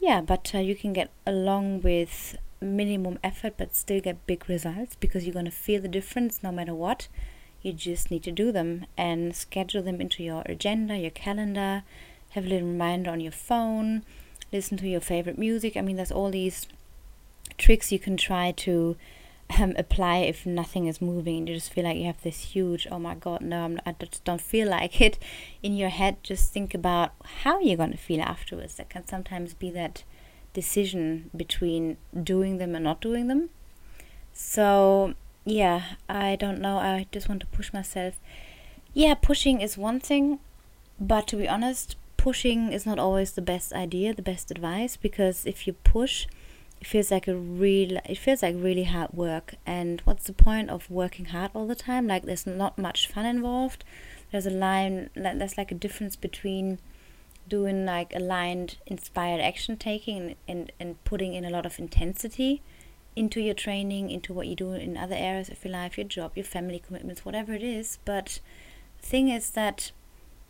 yeah, 0.00 0.22
but 0.22 0.52
uh, 0.54 0.58
you 0.58 0.74
can 0.74 0.92
get 0.92 1.10
along 1.26 1.82
with 1.82 2.36
minimum 2.62 3.18
effort 3.24 3.54
but 3.56 3.74
still 3.74 4.00
get 4.00 4.26
big 4.26 4.48
results 4.48 4.94
because 4.96 5.24
you're 5.24 5.32
going 5.32 5.44
to 5.46 5.50
feel 5.50 5.80
the 5.80 5.88
difference 5.88 6.42
no 6.42 6.50
matter 6.50 6.74
what. 6.74 7.08
You 7.62 7.74
just 7.74 8.10
need 8.10 8.22
to 8.24 8.32
do 8.32 8.50
them 8.50 8.86
and 8.96 9.36
schedule 9.36 9.82
them 9.82 10.00
into 10.00 10.22
your 10.22 10.42
agenda, 10.46 10.96
your 10.96 11.10
calendar, 11.10 11.82
have 12.30 12.46
a 12.46 12.48
little 12.48 12.68
reminder 12.68 13.10
on 13.10 13.20
your 13.20 13.32
phone, 13.32 14.02
listen 14.50 14.78
to 14.78 14.88
your 14.88 15.00
favorite 15.00 15.38
music. 15.38 15.76
I 15.76 15.82
mean, 15.82 15.96
there's 15.96 16.12
all 16.12 16.30
these 16.30 16.66
tricks 17.58 17.92
you 17.92 17.98
can 17.98 18.16
try 18.16 18.52
to 18.52 18.96
um, 19.58 19.74
apply 19.76 20.18
if 20.18 20.46
nothing 20.46 20.86
is 20.86 21.00
moving 21.00 21.38
and 21.38 21.48
you 21.48 21.54
just 21.54 21.72
feel 21.72 21.84
like 21.84 21.96
you 21.96 22.04
have 22.04 22.22
this 22.22 22.40
huge, 22.40 22.86
oh 22.90 22.98
my 22.98 23.14
god, 23.14 23.40
no, 23.40 23.64
I'm, 23.64 23.80
I 23.84 23.92
just 23.92 24.24
don't 24.24 24.40
feel 24.40 24.68
like 24.68 25.00
it 25.00 25.18
in 25.62 25.76
your 25.76 25.88
head. 25.88 26.22
Just 26.22 26.52
think 26.52 26.74
about 26.74 27.12
how 27.42 27.60
you're 27.60 27.76
going 27.76 27.92
to 27.92 27.96
feel 27.96 28.20
afterwards. 28.20 28.76
That 28.76 28.90
can 28.90 29.06
sometimes 29.06 29.54
be 29.54 29.70
that 29.70 30.04
decision 30.52 31.30
between 31.36 31.96
doing 32.22 32.58
them 32.58 32.74
and 32.74 32.84
not 32.84 33.00
doing 33.00 33.28
them. 33.28 33.50
So, 34.32 35.14
yeah, 35.44 35.82
I 36.08 36.36
don't 36.36 36.60
know. 36.60 36.78
I 36.78 37.06
just 37.12 37.28
want 37.28 37.40
to 37.40 37.46
push 37.46 37.72
myself. 37.72 38.20
Yeah, 38.92 39.14
pushing 39.14 39.60
is 39.60 39.78
one 39.78 40.00
thing, 40.00 40.40
but 40.98 41.26
to 41.28 41.36
be 41.36 41.48
honest, 41.48 41.96
pushing 42.16 42.72
is 42.72 42.84
not 42.84 42.98
always 42.98 43.32
the 43.32 43.42
best 43.42 43.72
idea, 43.72 44.12
the 44.12 44.22
best 44.22 44.50
advice 44.50 44.96
because 44.96 45.46
if 45.46 45.66
you 45.66 45.72
push, 45.72 46.26
it 46.80 46.86
feels 46.86 47.10
like 47.10 47.28
a 47.28 47.36
real 47.36 47.98
it 48.06 48.16
feels 48.16 48.42
like 48.42 48.54
really 48.58 48.84
hard 48.84 49.12
work. 49.12 49.54
And 49.66 50.00
what's 50.02 50.24
the 50.24 50.32
point 50.32 50.70
of 50.70 50.90
working 50.90 51.26
hard 51.26 51.50
all 51.54 51.66
the 51.66 51.74
time? 51.74 52.06
Like 52.06 52.24
there's 52.24 52.46
not 52.46 52.78
much 52.78 53.06
fun 53.06 53.26
involved. 53.26 53.84
There's 54.32 54.46
a 54.46 54.50
line 54.50 55.10
there's 55.14 55.58
like 55.58 55.70
a 55.70 55.74
difference 55.74 56.16
between 56.16 56.78
doing 57.48 57.84
like 57.84 58.14
aligned 58.14 58.78
inspired 58.86 59.40
action 59.40 59.76
taking 59.76 60.36
and, 60.46 60.72
and, 60.78 61.04
putting 61.04 61.34
in 61.34 61.44
a 61.44 61.50
lot 61.50 61.66
of 61.66 61.80
intensity 61.80 62.62
into 63.16 63.40
your 63.40 63.54
training 63.54 64.08
into 64.08 64.32
what 64.32 64.46
you 64.46 64.54
do 64.54 64.72
in 64.72 64.96
other 64.96 65.16
areas 65.16 65.48
of 65.48 65.62
your 65.64 65.72
life 65.72 65.98
your 65.98 66.06
job 66.06 66.30
your 66.36 66.44
family 66.44 66.78
commitments 66.78 67.24
whatever 67.24 67.52
it 67.52 67.62
is. 67.62 67.98
But 68.04 68.40
the 69.00 69.06
thing 69.06 69.28
is 69.28 69.50
that 69.50 69.90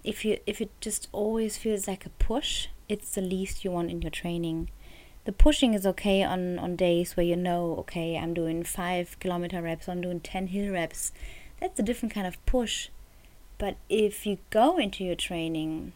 if 0.05 0.25
you 0.25 0.39
if 0.47 0.61
it 0.61 0.71
just 0.81 1.09
always 1.11 1.57
feels 1.57 1.89
like 1.89 2.07
a 2.07 2.11
push 2.11 2.69
it's 2.89 3.15
the 3.15 3.23
least 3.23 3.65
you 3.65 3.71
want 3.71 3.91
in 3.91 4.03
your 4.03 4.11
training 4.11 4.69
the 5.25 5.33
pushing 5.33 5.75
is 5.75 5.87
okay 5.87 6.23
on 6.23 6.59
on 6.59 6.77
days 6.77 7.17
where 7.17 7.27
you 7.27 7.37
know 7.37 7.75
okay 7.79 8.17
i'm 8.17 8.35
doing 8.35 8.63
five 8.63 9.19
kilometer 9.21 9.61
reps 9.63 9.89
i'm 9.89 10.01
doing 10.01 10.21
10 10.21 10.49
hill 10.49 10.73
reps 10.73 11.13
that's 11.61 11.79
a 11.79 11.83
different 11.83 12.15
kind 12.15 12.27
of 12.27 12.45
push 12.47 12.89
but 13.61 13.77
if 13.91 14.27
you 14.27 14.39
go 14.49 14.79
into 14.79 15.05
your 15.05 15.15
training 15.15 15.93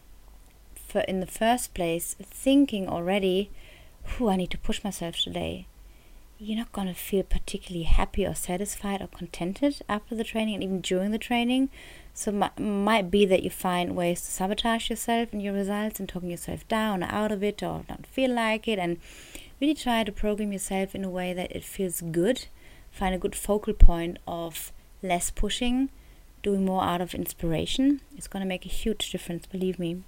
for 0.95 1.01
in 1.01 1.19
the 1.19 1.25
first 1.25 1.73
place 1.73 2.15
thinking 2.21 2.87
already, 2.87 3.49
who 4.03 4.29
I 4.29 4.35
need 4.35 4.51
to 4.51 4.57
push 4.57 4.83
myself 4.83 5.17
today, 5.17 5.67
you're 6.37 6.57
not 6.57 6.71
going 6.71 6.87
to 6.87 6.93
feel 6.93 7.23
particularly 7.23 7.85
happy 7.85 8.25
or 8.25 8.35
satisfied 8.35 9.01
or 9.01 9.07
contented 9.07 9.81
after 9.89 10.15
the 10.15 10.23
training 10.23 10.53
and 10.53 10.63
even 10.63 10.81
during 10.81 11.09
the 11.09 11.17
training. 11.17 11.69
So 12.17 12.31
it 12.31 12.59
might 12.61 13.11
be 13.11 13.25
that 13.25 13.43
you 13.43 13.49
find 13.49 13.93
ways 13.93 14.21
to 14.21 14.31
sabotage 14.31 14.89
yourself 14.89 15.33
and 15.33 15.43
your 15.43 15.53
results 15.53 15.99
and 15.99 16.07
talking 16.07 16.31
yourself 16.31 16.65
down 16.69 17.03
or 17.03 17.07
out 17.11 17.33
of 17.33 17.43
it 17.43 17.61
or 17.61 17.83
don't 17.89 18.07
feel 18.07 18.33
like 18.33 18.69
it 18.69 18.79
and 18.79 18.99
really 19.59 19.73
try 19.73 20.01
to 20.01 20.13
program 20.13 20.53
yourself 20.53 20.95
in 20.95 21.03
a 21.03 21.09
way 21.09 21.33
that 21.33 21.51
it 21.53 21.65
feels 21.65 21.99
good. 21.99 22.45
Find 22.89 23.13
a 23.13 23.17
good 23.17 23.35
focal 23.35 23.73
point 23.73 24.17
of 24.25 24.71
less 25.03 25.29
pushing, 25.29 25.89
doing 26.41 26.63
more 26.63 26.85
out 26.85 27.01
of 27.01 27.13
inspiration. 27.13 27.99
It's 28.15 28.29
going 28.29 28.41
to 28.41 28.47
make 28.47 28.65
a 28.65 28.69
huge 28.69 29.11
difference, 29.11 29.45
believe 29.45 29.77
me. 29.77 30.03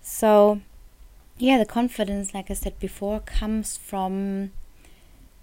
So, 0.00 0.60
yeah, 1.38 1.58
the 1.58 1.66
confidence, 1.66 2.32
like 2.32 2.52
I 2.52 2.54
said 2.54 2.78
before, 2.78 3.18
comes 3.18 3.76
from, 3.76 4.52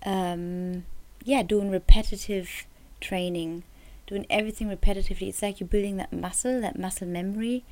um, 0.06 0.86
yeah, 1.26 1.44
doing 1.44 1.70
repetitive 1.70 2.66
training, 3.02 3.64
doing 4.08 4.26
everything 4.30 4.70
repetitively. 4.70 5.28
It's 5.28 5.42
like 5.42 5.60
you're 5.60 5.68
building 5.68 5.98
that 5.98 6.12
muscle, 6.12 6.60
that 6.62 6.80
muscle 6.80 7.08
memory, 7.08 7.64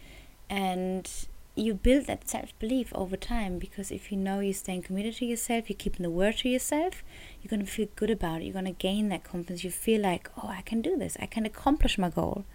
and 0.49 1.09
you 1.55 1.73
build 1.73 2.05
that 2.05 2.27
self 2.27 2.57
belief 2.59 2.93
over 2.93 3.15
time 3.15 3.57
because 3.57 3.89
if 3.89 4.11
you 4.11 4.17
know 4.17 4.41
you're 4.41 4.53
staying 4.53 4.83
committed 4.83 5.15
to 5.15 5.25
yourself, 5.25 5.69
you're 5.69 5.77
keeping 5.77 6.03
the 6.03 6.09
word 6.09 6.37
to 6.37 6.49
yourself, 6.49 7.03
you're 7.41 7.49
going 7.49 7.65
to 7.65 7.71
feel 7.71 7.87
good 7.95 8.09
about 8.09 8.41
it. 8.41 8.45
You're 8.45 8.53
going 8.53 8.65
to 8.65 8.71
gain 8.71 9.09
that 9.09 9.23
confidence. 9.23 9.63
You 9.63 9.71
feel 9.71 10.01
like, 10.01 10.29
oh, 10.37 10.49
I 10.49 10.61
can 10.61 10.81
do 10.81 10.97
this, 10.97 11.17
I 11.19 11.25
can 11.25 11.45
accomplish 11.45 11.97
my 11.97 12.09
goal. 12.09 12.45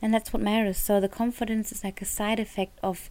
And 0.00 0.14
that's 0.14 0.32
what 0.32 0.42
matters. 0.42 0.78
So 0.78 1.00
the 1.00 1.08
confidence 1.08 1.72
is 1.72 1.82
like 1.82 2.00
a 2.00 2.04
side 2.04 2.38
effect 2.38 2.78
of 2.82 3.10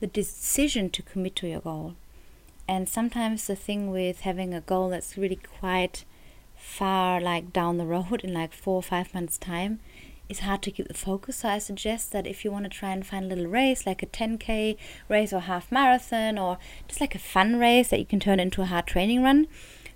the 0.00 0.06
decision 0.06 0.90
to 0.90 1.02
commit 1.02 1.36
to 1.36 1.46
your 1.46 1.60
goal. 1.60 1.94
And 2.66 2.88
sometimes 2.88 3.46
the 3.46 3.56
thing 3.56 3.90
with 3.90 4.20
having 4.20 4.54
a 4.54 4.60
goal 4.60 4.90
that's 4.90 5.18
really 5.18 5.40
quite 5.58 6.04
far, 6.60 7.20
like 7.20 7.52
down 7.52 7.78
the 7.78 7.86
road 7.86 8.20
in 8.22 8.32
like 8.32 8.52
four 8.52 8.76
or 8.76 8.82
five 8.82 9.12
months' 9.14 9.38
time, 9.38 9.80
it's 10.28 10.40
hard 10.40 10.62
to 10.62 10.70
keep 10.70 10.86
the 10.86 10.94
focus. 10.94 11.38
So 11.38 11.48
I 11.48 11.58
suggest 11.58 12.12
that 12.12 12.26
if 12.26 12.44
you 12.44 12.52
want 12.52 12.64
to 12.64 12.70
try 12.70 12.92
and 12.92 13.04
find 13.04 13.24
a 13.24 13.34
little 13.34 13.50
race, 13.50 13.86
like 13.86 14.02
a 14.02 14.06
10k 14.06 14.76
race 15.08 15.32
or 15.32 15.40
half 15.40 15.72
marathon, 15.72 16.38
or 16.38 16.58
just 16.86 17.00
like 17.00 17.14
a 17.14 17.18
fun 17.18 17.58
race 17.58 17.88
that 17.88 17.98
you 17.98 18.06
can 18.06 18.20
turn 18.20 18.38
into 18.38 18.62
a 18.62 18.66
hard 18.66 18.86
training 18.86 19.22
run, 19.22 19.48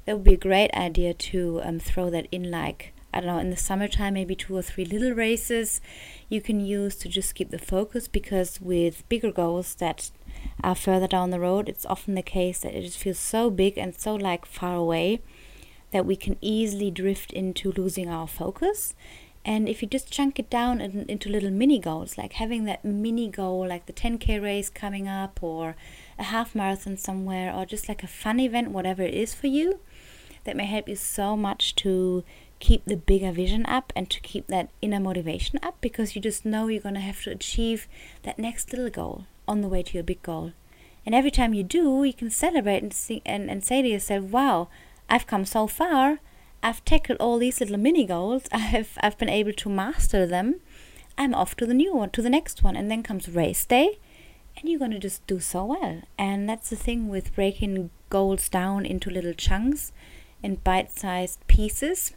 that 0.04 0.16
would 0.16 0.24
be 0.24 0.34
a 0.34 0.38
great 0.38 0.72
idea 0.74 1.14
to 1.14 1.60
um, 1.62 1.78
throw 1.78 2.10
that 2.10 2.26
in 2.32 2.50
like 2.50 2.92
I 3.12 3.20
don't 3.20 3.28
know, 3.28 3.38
in 3.38 3.50
the 3.50 3.56
summertime, 3.56 4.14
maybe 4.14 4.34
two 4.34 4.56
or 4.56 4.62
three 4.62 4.84
little 4.84 5.12
races 5.12 5.80
you 6.28 6.40
can 6.40 6.58
use 6.58 6.96
to 6.96 7.08
just 7.08 7.36
keep 7.36 7.50
the 7.50 7.60
focus 7.60 8.08
because 8.08 8.60
with 8.60 9.08
bigger 9.08 9.30
goals 9.30 9.76
that 9.76 10.10
are 10.64 10.74
further 10.74 11.06
down 11.06 11.30
the 11.30 11.38
road, 11.38 11.68
it's 11.68 11.86
often 11.86 12.16
the 12.16 12.22
case 12.22 12.58
that 12.60 12.74
it 12.74 12.82
just 12.82 12.98
feels 12.98 13.20
so 13.20 13.50
big 13.50 13.78
and 13.78 13.94
so 13.94 14.16
like 14.16 14.44
far 14.44 14.74
away 14.74 15.20
that 15.94 16.04
we 16.04 16.16
can 16.16 16.36
easily 16.40 16.90
drift 16.90 17.32
into 17.32 17.70
losing 17.70 18.08
our 18.08 18.26
focus. 18.26 18.96
And 19.44 19.68
if 19.68 19.80
you 19.80 19.86
just 19.86 20.10
chunk 20.10 20.40
it 20.40 20.50
down 20.50 20.80
in, 20.80 21.04
into 21.08 21.28
little 21.28 21.52
mini 21.52 21.78
goals, 21.78 22.18
like 22.18 22.32
having 22.32 22.64
that 22.64 22.84
mini 22.84 23.28
goal, 23.30 23.68
like 23.68 23.86
the 23.86 23.92
10k 23.92 24.42
race 24.42 24.68
coming 24.68 25.06
up, 25.06 25.40
or 25.40 25.76
a 26.18 26.24
half 26.24 26.52
marathon 26.52 26.96
somewhere, 26.96 27.54
or 27.54 27.64
just 27.64 27.88
like 27.88 28.02
a 28.02 28.08
fun 28.08 28.40
event, 28.40 28.72
whatever 28.72 29.04
it 29.04 29.14
is 29.14 29.34
for 29.34 29.46
you, 29.46 29.78
that 30.42 30.56
may 30.56 30.66
help 30.66 30.88
you 30.88 30.96
so 30.96 31.36
much 31.36 31.76
to 31.76 32.24
keep 32.58 32.84
the 32.86 32.96
bigger 32.96 33.30
vision 33.30 33.64
up 33.66 33.92
and 33.94 34.10
to 34.10 34.18
keep 34.18 34.48
that 34.48 34.70
inner 34.82 34.98
motivation 34.98 35.60
up 35.62 35.76
because 35.80 36.16
you 36.16 36.20
just 36.20 36.44
know 36.44 36.66
you're 36.66 36.82
going 36.82 36.96
to 36.96 37.00
have 37.00 37.22
to 37.22 37.30
achieve 37.30 37.86
that 38.24 38.36
next 38.36 38.72
little 38.72 38.90
goal 38.90 39.26
on 39.46 39.60
the 39.60 39.68
way 39.68 39.84
to 39.84 39.94
your 39.94 40.02
big 40.02 40.22
goal. 40.22 40.54
And 41.06 41.14
every 41.14 41.30
time 41.30 41.54
you 41.54 41.62
do, 41.62 42.02
you 42.02 42.14
can 42.14 42.30
celebrate 42.30 42.82
and, 42.82 42.92
see, 42.92 43.22
and, 43.24 43.48
and 43.48 43.64
say 43.64 43.80
to 43.80 43.88
yourself, 43.88 44.24
wow, 44.24 44.68
I've 45.08 45.26
come 45.26 45.44
so 45.44 45.66
far. 45.66 46.18
I've 46.62 46.84
tackled 46.84 47.18
all 47.20 47.38
these 47.38 47.60
little 47.60 47.76
mini 47.76 48.06
goals. 48.06 48.44
I've 48.52 48.96
I've 49.00 49.18
been 49.18 49.28
able 49.28 49.52
to 49.52 49.68
master 49.68 50.26
them. 50.26 50.60
I'm 51.16 51.34
off 51.34 51.54
to 51.56 51.66
the 51.66 51.74
new 51.74 51.94
one, 51.94 52.10
to 52.10 52.22
the 52.22 52.30
next 52.30 52.62
one, 52.64 52.74
and 52.74 52.90
then 52.90 53.02
comes 53.02 53.28
race 53.28 53.64
day, 53.64 53.98
and 54.56 54.68
you're 54.68 54.80
gonna 54.80 54.98
just 54.98 55.26
do 55.26 55.38
so 55.38 55.64
well. 55.66 56.02
And 56.18 56.48
that's 56.48 56.70
the 56.70 56.76
thing 56.76 57.08
with 57.08 57.34
breaking 57.34 57.90
goals 58.10 58.48
down 58.48 58.84
into 58.84 59.10
little 59.10 59.34
chunks 59.34 59.92
in 60.42 60.56
bite-sized 60.56 61.46
pieces. 61.46 62.14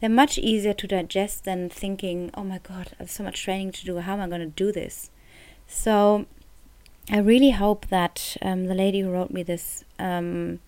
They're 0.00 0.10
much 0.10 0.36
easier 0.38 0.72
to 0.72 0.86
digest 0.86 1.44
than 1.44 1.68
thinking, 1.68 2.30
"Oh 2.34 2.42
my 2.44 2.58
God, 2.58 2.88
I 2.98 3.04
have 3.04 3.10
so 3.10 3.22
much 3.22 3.42
training 3.42 3.72
to 3.72 3.84
do. 3.84 3.98
How 3.98 4.14
am 4.14 4.20
I 4.20 4.28
gonna 4.28 4.46
do 4.46 4.72
this?" 4.72 5.10
So 5.66 6.26
I 7.10 7.18
really 7.18 7.50
hope 7.50 7.86
that 7.88 8.36
um, 8.42 8.66
the 8.66 8.74
lady 8.74 9.00
who 9.00 9.10
wrote 9.10 9.30
me 9.30 9.42
this 9.42 9.84
um, 9.98 10.60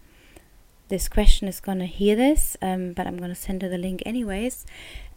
this 0.92 1.08
question 1.08 1.48
is 1.48 1.58
gonna 1.58 1.86
hear 1.86 2.14
this, 2.14 2.54
um, 2.60 2.92
but 2.92 3.06
I'm 3.06 3.16
gonna 3.16 3.34
send 3.34 3.62
her 3.62 3.68
the 3.70 3.78
link 3.78 4.02
anyways. 4.04 4.66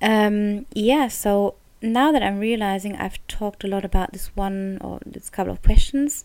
Um, 0.01 0.65
yeah, 0.73 1.09
so 1.09 1.55
now 1.81 2.13
that 2.13 2.23
I'm 2.23 2.39
realizing 2.39 2.95
I've 2.95 3.19
talked 3.27 3.65
a 3.65 3.67
lot 3.67 3.83
about 3.83 4.13
this 4.13 4.27
one 4.35 4.77
or 4.79 4.99
this 5.05 5.29
couple 5.29 5.51
of 5.51 5.61
questions, 5.61 6.23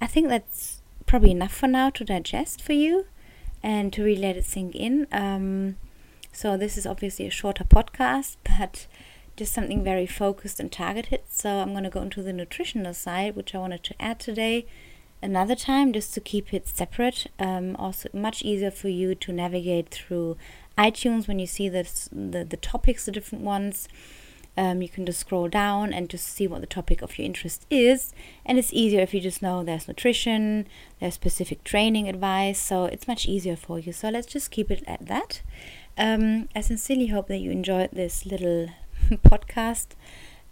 I 0.00 0.06
think 0.06 0.28
that's 0.28 0.82
probably 1.04 1.32
enough 1.32 1.52
for 1.52 1.66
now 1.66 1.90
to 1.90 2.04
digest 2.04 2.62
for 2.62 2.74
you 2.74 3.06
and 3.60 3.92
to 3.92 4.04
really 4.04 4.22
let 4.22 4.36
it 4.36 4.44
sink 4.44 4.76
in. 4.76 5.08
Um, 5.10 5.78
so 6.32 6.56
this 6.56 6.78
is 6.78 6.86
obviously 6.86 7.26
a 7.26 7.30
shorter 7.30 7.64
podcast, 7.64 8.36
but 8.44 8.86
just 9.36 9.52
something 9.52 9.82
very 9.82 10.06
focused 10.06 10.60
and 10.60 10.70
targeted. 10.70 11.22
So 11.28 11.48
I'm 11.58 11.72
going 11.72 11.82
to 11.82 11.90
go 11.90 12.02
into 12.02 12.22
the 12.22 12.32
nutritional 12.32 12.94
side, 12.94 13.34
which 13.34 13.52
I 13.52 13.58
wanted 13.58 13.82
to 13.82 14.00
add 14.00 14.20
today 14.20 14.64
another 15.22 15.54
time 15.54 15.92
just 15.92 16.12
to 16.14 16.20
keep 16.20 16.52
it 16.52 16.68
separate. 16.68 17.26
Um, 17.38 17.76
also, 17.76 18.08
much 18.12 18.42
easier 18.42 18.70
for 18.70 18.88
you 18.88 19.14
to 19.14 19.32
navigate 19.32 19.88
through 19.88 20.36
iTunes 20.76 21.28
when 21.28 21.38
you 21.38 21.46
see 21.46 21.68
this, 21.68 22.08
the, 22.12 22.44
the 22.44 22.56
topics, 22.56 23.06
the 23.06 23.12
different 23.12 23.44
ones. 23.44 23.88
Um, 24.54 24.82
you 24.82 24.88
can 24.88 25.06
just 25.06 25.20
scroll 25.20 25.48
down 25.48 25.94
and 25.94 26.10
just 26.10 26.28
see 26.28 26.46
what 26.46 26.60
the 26.60 26.66
topic 26.66 27.00
of 27.00 27.18
your 27.18 27.24
interest 27.24 27.64
is. 27.70 28.12
And 28.44 28.58
it's 28.58 28.72
easier 28.72 29.00
if 29.00 29.14
you 29.14 29.20
just 29.20 29.40
know 29.40 29.64
there's 29.64 29.88
nutrition, 29.88 30.66
there's 31.00 31.14
specific 31.14 31.64
training 31.64 32.08
advice. 32.08 32.58
So 32.58 32.84
it's 32.84 33.08
much 33.08 33.26
easier 33.26 33.56
for 33.56 33.78
you. 33.78 33.92
So 33.92 34.10
let's 34.10 34.26
just 34.26 34.50
keep 34.50 34.70
it 34.70 34.84
at 34.86 35.06
that. 35.06 35.40
Um, 35.96 36.48
I 36.54 36.60
sincerely 36.60 37.06
hope 37.06 37.28
that 37.28 37.38
you 37.38 37.50
enjoyed 37.50 37.90
this 37.92 38.26
little 38.26 38.68
podcast 39.10 39.88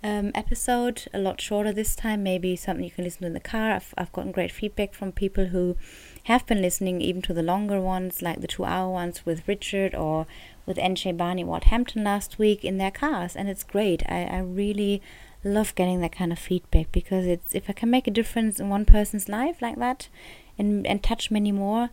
um, 0.02 0.32
episode, 0.34 1.04
a 1.12 1.18
lot 1.18 1.40
shorter 1.40 1.72
this 1.72 1.94
time, 1.94 2.22
maybe 2.22 2.56
something 2.56 2.84
you 2.84 2.90
can 2.90 3.04
listen 3.04 3.20
to 3.20 3.26
in 3.26 3.34
the 3.34 3.40
car. 3.40 3.72
I've, 3.72 3.94
I've 3.98 4.12
gotten 4.12 4.32
great 4.32 4.50
feedback 4.50 4.94
from 4.94 5.12
people 5.12 5.46
who 5.46 5.76
have 6.24 6.46
been 6.46 6.62
listening 6.62 7.00
even 7.00 7.22
to 7.22 7.34
the 7.34 7.42
longer 7.42 7.80
ones, 7.80 8.22
like 8.22 8.40
the 8.40 8.48
two 8.48 8.64
hour 8.64 8.90
ones 8.90 9.26
with 9.26 9.46
Richard 9.46 9.94
or 9.94 10.26
with 10.64 10.78
NJ 10.78 11.16
Barney 11.16 11.44
Hampton 11.64 12.04
last 12.04 12.38
week 12.38 12.64
in 12.64 12.78
their 12.78 12.90
cars. 12.90 13.36
And 13.36 13.48
it's 13.48 13.62
great. 13.62 14.02
I, 14.08 14.24
I 14.24 14.38
really 14.38 15.02
love 15.44 15.74
getting 15.74 16.00
that 16.00 16.12
kind 16.12 16.32
of 16.32 16.38
feedback 16.38 16.92
because 16.92 17.26
it's 17.26 17.54
if 17.54 17.68
I 17.68 17.72
can 17.72 17.90
make 17.90 18.06
a 18.06 18.10
difference 18.10 18.60
in 18.60 18.68
one 18.68 18.84
person's 18.84 19.28
life 19.28 19.60
like 19.62 19.78
that 19.78 20.08
and, 20.58 20.86
and 20.86 21.02
touch 21.02 21.30
many 21.30 21.52
more, 21.52 21.90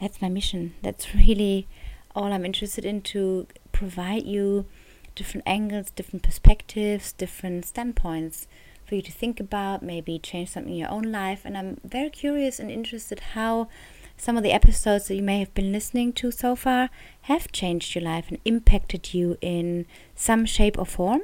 that's 0.00 0.22
my 0.22 0.28
mission. 0.28 0.74
That's 0.82 1.14
really 1.14 1.66
all 2.14 2.32
I'm 2.32 2.44
interested 2.44 2.84
in 2.84 3.02
to 3.02 3.46
provide 3.72 4.24
you 4.24 4.66
different 5.14 5.46
angles, 5.46 5.90
different 5.90 6.22
perspectives, 6.22 7.12
different 7.12 7.66
standpoints 7.66 8.46
for 8.84 8.96
you 8.96 9.02
to 9.02 9.12
think 9.12 9.38
about, 9.38 9.82
maybe 9.82 10.18
change 10.18 10.50
something 10.50 10.72
in 10.72 10.78
your 10.78 10.90
own 10.90 11.04
life. 11.04 11.42
And 11.44 11.56
I'm 11.56 11.80
very 11.84 12.10
curious 12.10 12.58
and 12.58 12.70
interested 12.70 13.20
how 13.34 13.68
some 14.16 14.36
of 14.36 14.42
the 14.42 14.52
episodes 14.52 15.08
that 15.08 15.14
you 15.14 15.22
may 15.22 15.38
have 15.38 15.54
been 15.54 15.72
listening 15.72 16.12
to 16.14 16.30
so 16.30 16.54
far 16.56 16.90
have 17.22 17.52
changed 17.52 17.94
your 17.94 18.04
life 18.04 18.26
and 18.28 18.38
impacted 18.44 19.14
you 19.14 19.38
in 19.40 19.86
some 20.14 20.44
shape 20.44 20.78
or 20.78 20.84
form. 20.84 21.22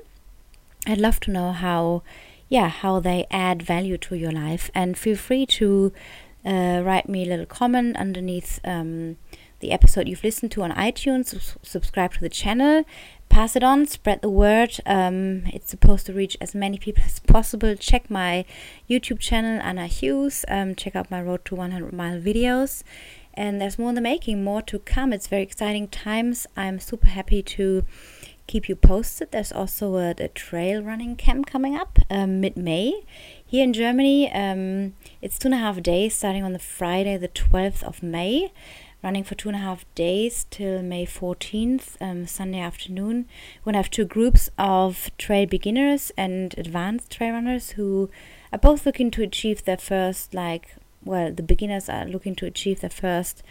I'd 0.86 0.98
love 0.98 1.20
to 1.20 1.30
know 1.30 1.52
how, 1.52 2.02
yeah, 2.48 2.68
how 2.68 3.00
they 3.00 3.26
add 3.30 3.62
value 3.62 3.98
to 3.98 4.14
your 4.14 4.32
life. 4.32 4.70
And 4.74 4.96
feel 4.96 5.16
free 5.16 5.44
to 5.46 5.92
uh, 6.44 6.82
write 6.84 7.08
me 7.08 7.24
a 7.24 7.28
little 7.28 7.46
comment 7.46 7.96
underneath 7.96 8.60
um, 8.64 9.16
the 9.60 9.72
episode 9.72 10.08
you've 10.08 10.24
listened 10.24 10.52
to 10.52 10.62
on 10.62 10.70
iTunes. 10.72 11.56
subscribe 11.62 12.14
to 12.14 12.20
the 12.20 12.28
channel 12.28 12.84
pass 13.28 13.56
it 13.56 13.62
on, 13.62 13.86
spread 13.86 14.22
the 14.22 14.30
word. 14.30 14.78
Um, 14.86 15.44
it's 15.46 15.70
supposed 15.70 16.06
to 16.06 16.12
reach 16.12 16.36
as 16.40 16.54
many 16.54 16.78
people 16.78 17.02
as 17.04 17.18
possible. 17.20 17.74
Check 17.76 18.10
my 18.10 18.44
YouTube 18.88 19.18
channel, 19.18 19.60
Anna 19.62 19.86
Hughes. 19.86 20.44
Um, 20.48 20.74
check 20.74 20.96
out 20.96 21.10
my 21.10 21.20
Road 21.20 21.44
to 21.46 21.54
100 21.54 21.92
Mile 21.92 22.20
videos. 22.20 22.82
And 23.34 23.60
there's 23.60 23.78
more 23.78 23.90
in 23.90 23.94
the 23.94 24.00
making, 24.00 24.42
more 24.42 24.62
to 24.62 24.78
come. 24.78 25.12
It's 25.12 25.26
very 25.26 25.42
exciting 25.42 25.88
times. 25.88 26.46
I'm 26.56 26.80
super 26.80 27.08
happy 27.08 27.42
to 27.42 27.84
keep 28.46 28.68
you 28.68 28.76
posted. 28.76 29.32
There's 29.32 29.52
also 29.52 29.96
a, 29.96 30.10
a 30.18 30.28
trail 30.28 30.82
running 30.82 31.16
camp 31.16 31.46
coming 31.46 31.76
up 31.76 31.98
um, 32.08 32.40
mid 32.40 32.56
May 32.56 33.02
here 33.44 33.64
in 33.64 33.72
Germany. 33.72 34.32
Um, 34.32 34.94
it's 35.20 35.38
two 35.38 35.48
and 35.48 35.54
a 35.54 35.58
half 35.58 35.82
days 35.82 36.14
starting 36.14 36.44
on 36.44 36.52
the 36.52 36.58
Friday, 36.58 37.16
the 37.16 37.28
12th 37.28 37.82
of 37.82 38.02
May 38.02 38.52
running 39.02 39.24
for 39.24 39.34
two 39.34 39.48
and 39.48 39.56
a 39.56 39.60
half 39.60 39.84
days 39.94 40.46
till 40.50 40.82
May 40.82 41.06
14th, 41.06 41.96
um, 42.00 42.26
Sunday 42.26 42.60
afternoon. 42.60 43.26
We're 43.60 43.72
going 43.72 43.74
to 43.74 43.78
have 43.78 43.90
two 43.90 44.04
groups 44.04 44.50
of 44.58 45.10
trail 45.18 45.46
beginners 45.46 46.12
and 46.16 46.54
advanced 46.58 47.10
trail 47.10 47.32
runners 47.32 47.70
who 47.70 48.10
are 48.52 48.58
both 48.58 48.86
looking 48.86 49.10
to 49.12 49.22
achieve 49.22 49.64
their 49.64 49.76
first, 49.76 50.34
like, 50.34 50.76
well, 51.04 51.32
the 51.32 51.42
beginners 51.42 51.88
are 51.88 52.04
looking 52.04 52.34
to 52.36 52.46
achieve 52.46 52.80
their 52.80 52.90
first 52.90 53.42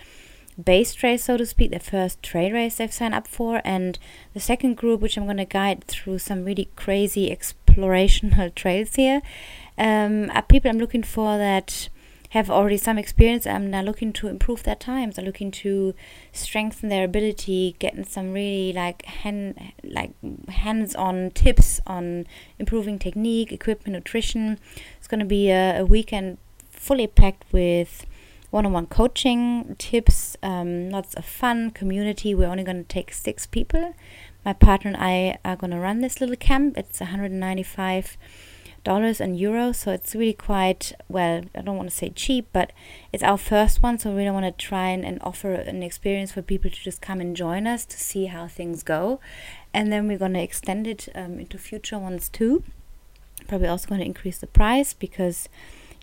base 0.62 1.01
race, 1.03 1.25
so 1.25 1.38
to 1.38 1.45
speak, 1.45 1.71
their 1.71 1.79
first 1.79 2.21
trail 2.23 2.51
race 2.51 2.77
they've 2.77 2.93
signed 2.93 3.13
up 3.13 3.27
for. 3.27 3.62
And 3.63 3.99
the 4.34 4.39
second 4.39 4.75
group, 4.77 5.01
which 5.01 5.17
I'm 5.17 5.25
going 5.25 5.38
to 5.38 5.45
guide 5.45 5.84
through 5.86 6.19
some 6.19 6.45
really 6.45 6.69
crazy 6.75 7.29
explorational 7.29 8.53
trails 8.55 8.95
here, 8.95 9.21
um, 9.77 10.29
are 10.31 10.41
people 10.41 10.69
I'm 10.69 10.79
looking 10.79 11.03
for 11.03 11.38
that 11.38 11.89
have 12.36 12.50
already 12.50 12.76
some 12.76 12.98
experience 12.98 13.48
and 13.48 13.74
are 13.74 13.82
looking 13.82 14.12
to 14.12 14.28
improve 14.28 14.63
their 14.63 14.76
times, 14.76 15.17
are 15.17 15.21
looking 15.21 15.52
to 15.52 15.93
strengthen 16.34 16.89
their 16.89 17.06
ability, 17.06 17.78
getting 17.80 18.04
some 18.04 18.34
really 18.34 18.74
like 18.74 19.06
hand 19.06 19.71
like 19.86 20.12
hands-on 20.50 21.32
tips 21.32 21.80
on 21.88 22.28
improving 22.60 23.00
technique, 23.00 23.54
equipment, 23.54 23.93
nutrition. 23.93 24.60
It's 24.98 25.08
going 25.08 25.21
to 25.21 25.26
be 25.26 25.50
a, 25.50 25.80
a 25.80 25.86
weekend 25.86 26.38
fully 26.69 27.08
packed 27.08 27.45
with 27.54 28.06
one-on-one 28.50 28.88
coaching 28.88 29.76
tips, 29.78 30.36
um, 30.43 30.89
lots 30.89 31.13
of 31.13 31.24
fun, 31.24 31.71
community. 31.71 32.36
We're 32.36 32.50
only 32.50 32.65
going 32.65 32.84
to 32.84 32.89
take 32.89 33.13
six 33.13 33.48
people. 33.48 33.95
My 34.43 34.52
partner 34.52 34.91
and 34.91 34.98
I 35.02 35.38
are 35.45 35.56
going 35.56 35.71
to 35.71 35.80
run 35.80 36.02
this 36.02 36.19
little 36.19 36.36
camp. 36.36 36.78
It's 36.78 37.00
195 37.00 38.17
dollars 38.86 39.19
and 39.19 39.38
euros 39.38 39.76
so 39.76 39.91
it's 39.91 40.15
really 40.15 40.34
quite 40.34 40.93
well 41.10 41.41
i 41.56 41.62
don't 41.62 41.76
want 41.76 41.89
to 41.89 41.95
say 41.95 42.10
cheap 42.10 42.48
but 42.54 42.71
it's 43.12 43.24
our 43.24 43.38
first 43.38 43.84
one 43.84 44.00
so 44.00 44.12
we 44.12 44.17
really 44.17 44.32
want 44.32 44.45
to 44.45 44.65
try 44.65 44.88
and, 44.89 45.04
and 45.06 45.19
offer 45.21 45.54
an 45.54 45.84
experience 45.84 46.32
for 46.32 46.41
people 46.41 46.71
to 46.71 46.78
just 46.78 47.02
come 47.02 47.19
and 47.19 47.36
join 47.36 47.67
us 47.67 47.86
to 47.86 47.98
see 47.98 48.26
how 48.26 48.48
things 48.48 48.84
go. 48.84 49.19
And 49.74 49.91
then 49.91 50.08
we're 50.08 50.17
going 50.17 50.34
to 50.34 50.41
extend 50.41 50.88
it 50.88 51.10
um, 51.15 51.39
into 51.39 51.58
future 51.58 52.00
ones 52.00 52.30
too. 52.30 52.63
Probably 53.48 53.67
also 53.67 53.89
going 53.89 54.00
to 54.00 54.06
increase 54.06 54.38
the 54.38 54.48
price 54.48 54.93
because 54.93 55.50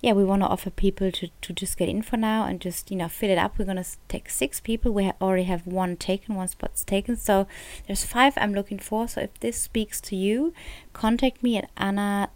yeah 0.02 0.12
we 0.12 0.24
want 0.24 0.42
to 0.42 0.48
offer 0.48 0.68
people 0.68 1.12
to, 1.12 1.28
to 1.42 1.52
just 1.52 1.76
get 1.76 1.88
in 1.88 2.02
for 2.02 2.16
now 2.16 2.44
and 2.44 2.60
just 2.60 2.90
you 2.90 2.96
know 2.96 3.08
fill 3.08 3.30
it 3.30 3.38
up. 3.38 3.58
We're 3.58 3.64
going 3.64 3.82
to 3.82 3.88
take 4.08 4.28
six 4.28 4.60
people. 4.60 4.92
We 4.92 5.04
ha- 5.06 5.12
already 5.20 5.44
have 5.44 5.66
one 5.66 5.96
taken 5.96 6.34
one 6.34 6.48
spot's 6.48 6.84
taken. 6.84 7.16
So 7.16 7.46
there's 7.86 8.04
five 8.04 8.34
i'm 8.36 8.54
looking 8.54 8.78
for. 8.78 9.08
So 9.08 9.22
if 9.22 9.34
this 9.40 9.58
speaks 9.58 10.00
to 10.02 10.16
you 10.16 10.52
contact 10.92 11.42
me 11.42 11.56
at 11.56 11.70
anna 11.76 12.30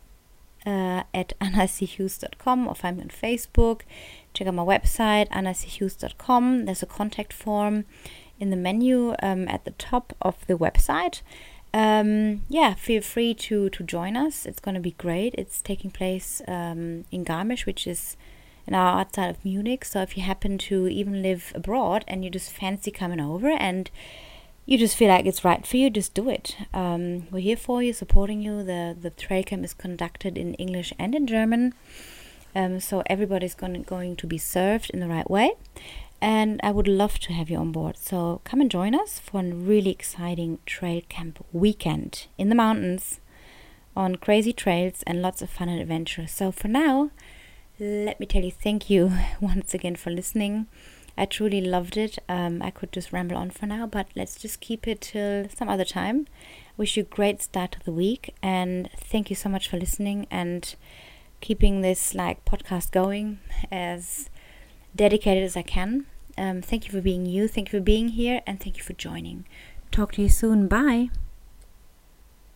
uh, 0.66 1.04
at 1.14 1.32
annachughes.com 1.40 2.66
or 2.66 2.74
find 2.74 2.96
me 2.96 3.04
on 3.04 3.08
Facebook. 3.08 3.82
Check 4.34 4.48
out 4.48 4.54
my 4.54 4.64
website, 4.64 5.28
annachughes.com. 5.28 6.64
There's 6.64 6.82
a 6.82 6.86
contact 6.86 7.32
form 7.32 7.84
in 8.38 8.50
the 8.50 8.56
menu 8.56 9.14
um, 9.22 9.48
at 9.48 9.64
the 9.64 9.70
top 9.72 10.14
of 10.20 10.46
the 10.46 10.58
website. 10.58 11.22
Um, 11.72 12.42
yeah, 12.48 12.74
feel 12.74 13.02
free 13.02 13.34
to, 13.34 13.70
to 13.70 13.82
join 13.82 14.16
us. 14.16 14.46
It's 14.46 14.60
going 14.60 14.74
to 14.74 14.80
be 14.80 14.92
great. 14.92 15.34
It's 15.36 15.60
taking 15.62 15.90
place 15.90 16.42
um, 16.48 17.04
in 17.10 17.24
Garmisch, 17.24 17.66
which 17.66 17.86
is 17.86 18.16
an 18.66 18.74
outside 18.74 19.30
of 19.30 19.44
Munich. 19.44 19.84
So 19.84 20.02
if 20.02 20.16
you 20.16 20.22
happen 20.22 20.58
to 20.58 20.88
even 20.88 21.22
live 21.22 21.52
abroad 21.54 22.04
and 22.08 22.24
you 22.24 22.30
just 22.30 22.50
fancy 22.50 22.90
coming 22.90 23.20
over 23.20 23.48
and 23.48 23.90
you 24.66 24.76
just 24.76 24.96
feel 24.96 25.08
like 25.08 25.26
it's 25.26 25.44
right 25.44 25.64
for 25.64 25.76
you, 25.76 25.88
just 25.88 26.12
do 26.12 26.28
it. 26.28 26.56
Um, 26.74 27.28
we're 27.30 27.40
here 27.40 27.56
for 27.56 27.82
you, 27.82 27.92
supporting 27.92 28.42
you. 28.42 28.64
The 28.64 28.96
the 29.00 29.10
trail 29.10 29.44
camp 29.44 29.64
is 29.64 29.72
conducted 29.72 30.36
in 30.36 30.54
English 30.54 30.92
and 30.98 31.14
in 31.14 31.26
German, 31.26 31.72
um, 32.54 32.80
so 32.80 33.02
everybody's 33.06 33.54
going 33.54 33.80
going 33.84 34.16
to 34.16 34.26
be 34.26 34.38
served 34.38 34.90
in 34.90 35.00
the 35.00 35.08
right 35.08 35.30
way. 35.30 35.52
And 36.20 36.60
I 36.62 36.70
would 36.72 36.88
love 36.88 37.18
to 37.20 37.32
have 37.34 37.50
you 37.50 37.58
on 37.58 37.72
board. 37.72 37.96
So 37.98 38.40
come 38.44 38.60
and 38.60 38.70
join 38.70 38.94
us 38.94 39.18
for 39.18 39.40
a 39.40 39.44
really 39.44 39.90
exciting 39.90 40.58
trail 40.66 41.02
camp 41.08 41.44
weekend 41.52 42.26
in 42.36 42.48
the 42.48 42.54
mountains, 42.54 43.20
on 43.94 44.16
crazy 44.16 44.52
trails 44.52 45.04
and 45.06 45.22
lots 45.22 45.42
of 45.42 45.50
fun 45.50 45.68
and 45.68 45.80
adventure. 45.80 46.26
So 46.26 46.50
for 46.50 46.68
now, 46.68 47.10
let 47.78 48.18
me 48.18 48.26
tell 48.26 48.42
you 48.42 48.50
thank 48.50 48.90
you 48.90 49.12
once 49.40 49.74
again 49.74 49.94
for 49.94 50.10
listening. 50.10 50.66
I 51.16 51.24
truly 51.24 51.60
loved 51.60 51.96
it. 51.96 52.18
Um, 52.28 52.60
I 52.62 52.70
could 52.70 52.92
just 52.92 53.12
ramble 53.12 53.36
on 53.36 53.50
for 53.50 53.66
now, 53.66 53.86
but 53.86 54.06
let's 54.14 54.36
just 54.36 54.60
keep 54.60 54.86
it 54.86 55.00
till 55.00 55.48
some 55.48 55.68
other 55.68 55.84
time. 55.84 56.26
Wish 56.76 56.96
you 56.96 57.04
a 57.04 57.06
great 57.06 57.42
start 57.42 57.72
to 57.72 57.84
the 57.84 57.92
week 57.92 58.34
and 58.42 58.90
thank 58.96 59.30
you 59.30 59.36
so 59.36 59.48
much 59.48 59.68
for 59.68 59.78
listening 59.78 60.26
and 60.30 60.74
keeping 61.40 61.80
this 61.80 62.14
like 62.14 62.44
podcast 62.44 62.90
going 62.90 63.38
as 63.70 64.28
dedicated 64.94 65.42
as 65.42 65.56
I 65.56 65.62
can. 65.62 66.06
Um, 66.36 66.60
thank 66.60 66.86
you 66.86 66.92
for 66.92 67.00
being 67.00 67.24
you. 67.24 67.48
Thank 67.48 67.72
you 67.72 67.78
for 67.78 67.84
being 67.84 68.08
here 68.08 68.42
and 68.46 68.60
thank 68.60 68.76
you 68.76 68.82
for 68.82 68.92
joining. 68.92 69.46
Talk 69.90 70.12
to 70.12 70.22
you 70.22 70.28
soon. 70.28 70.68
Bye. 70.68 71.08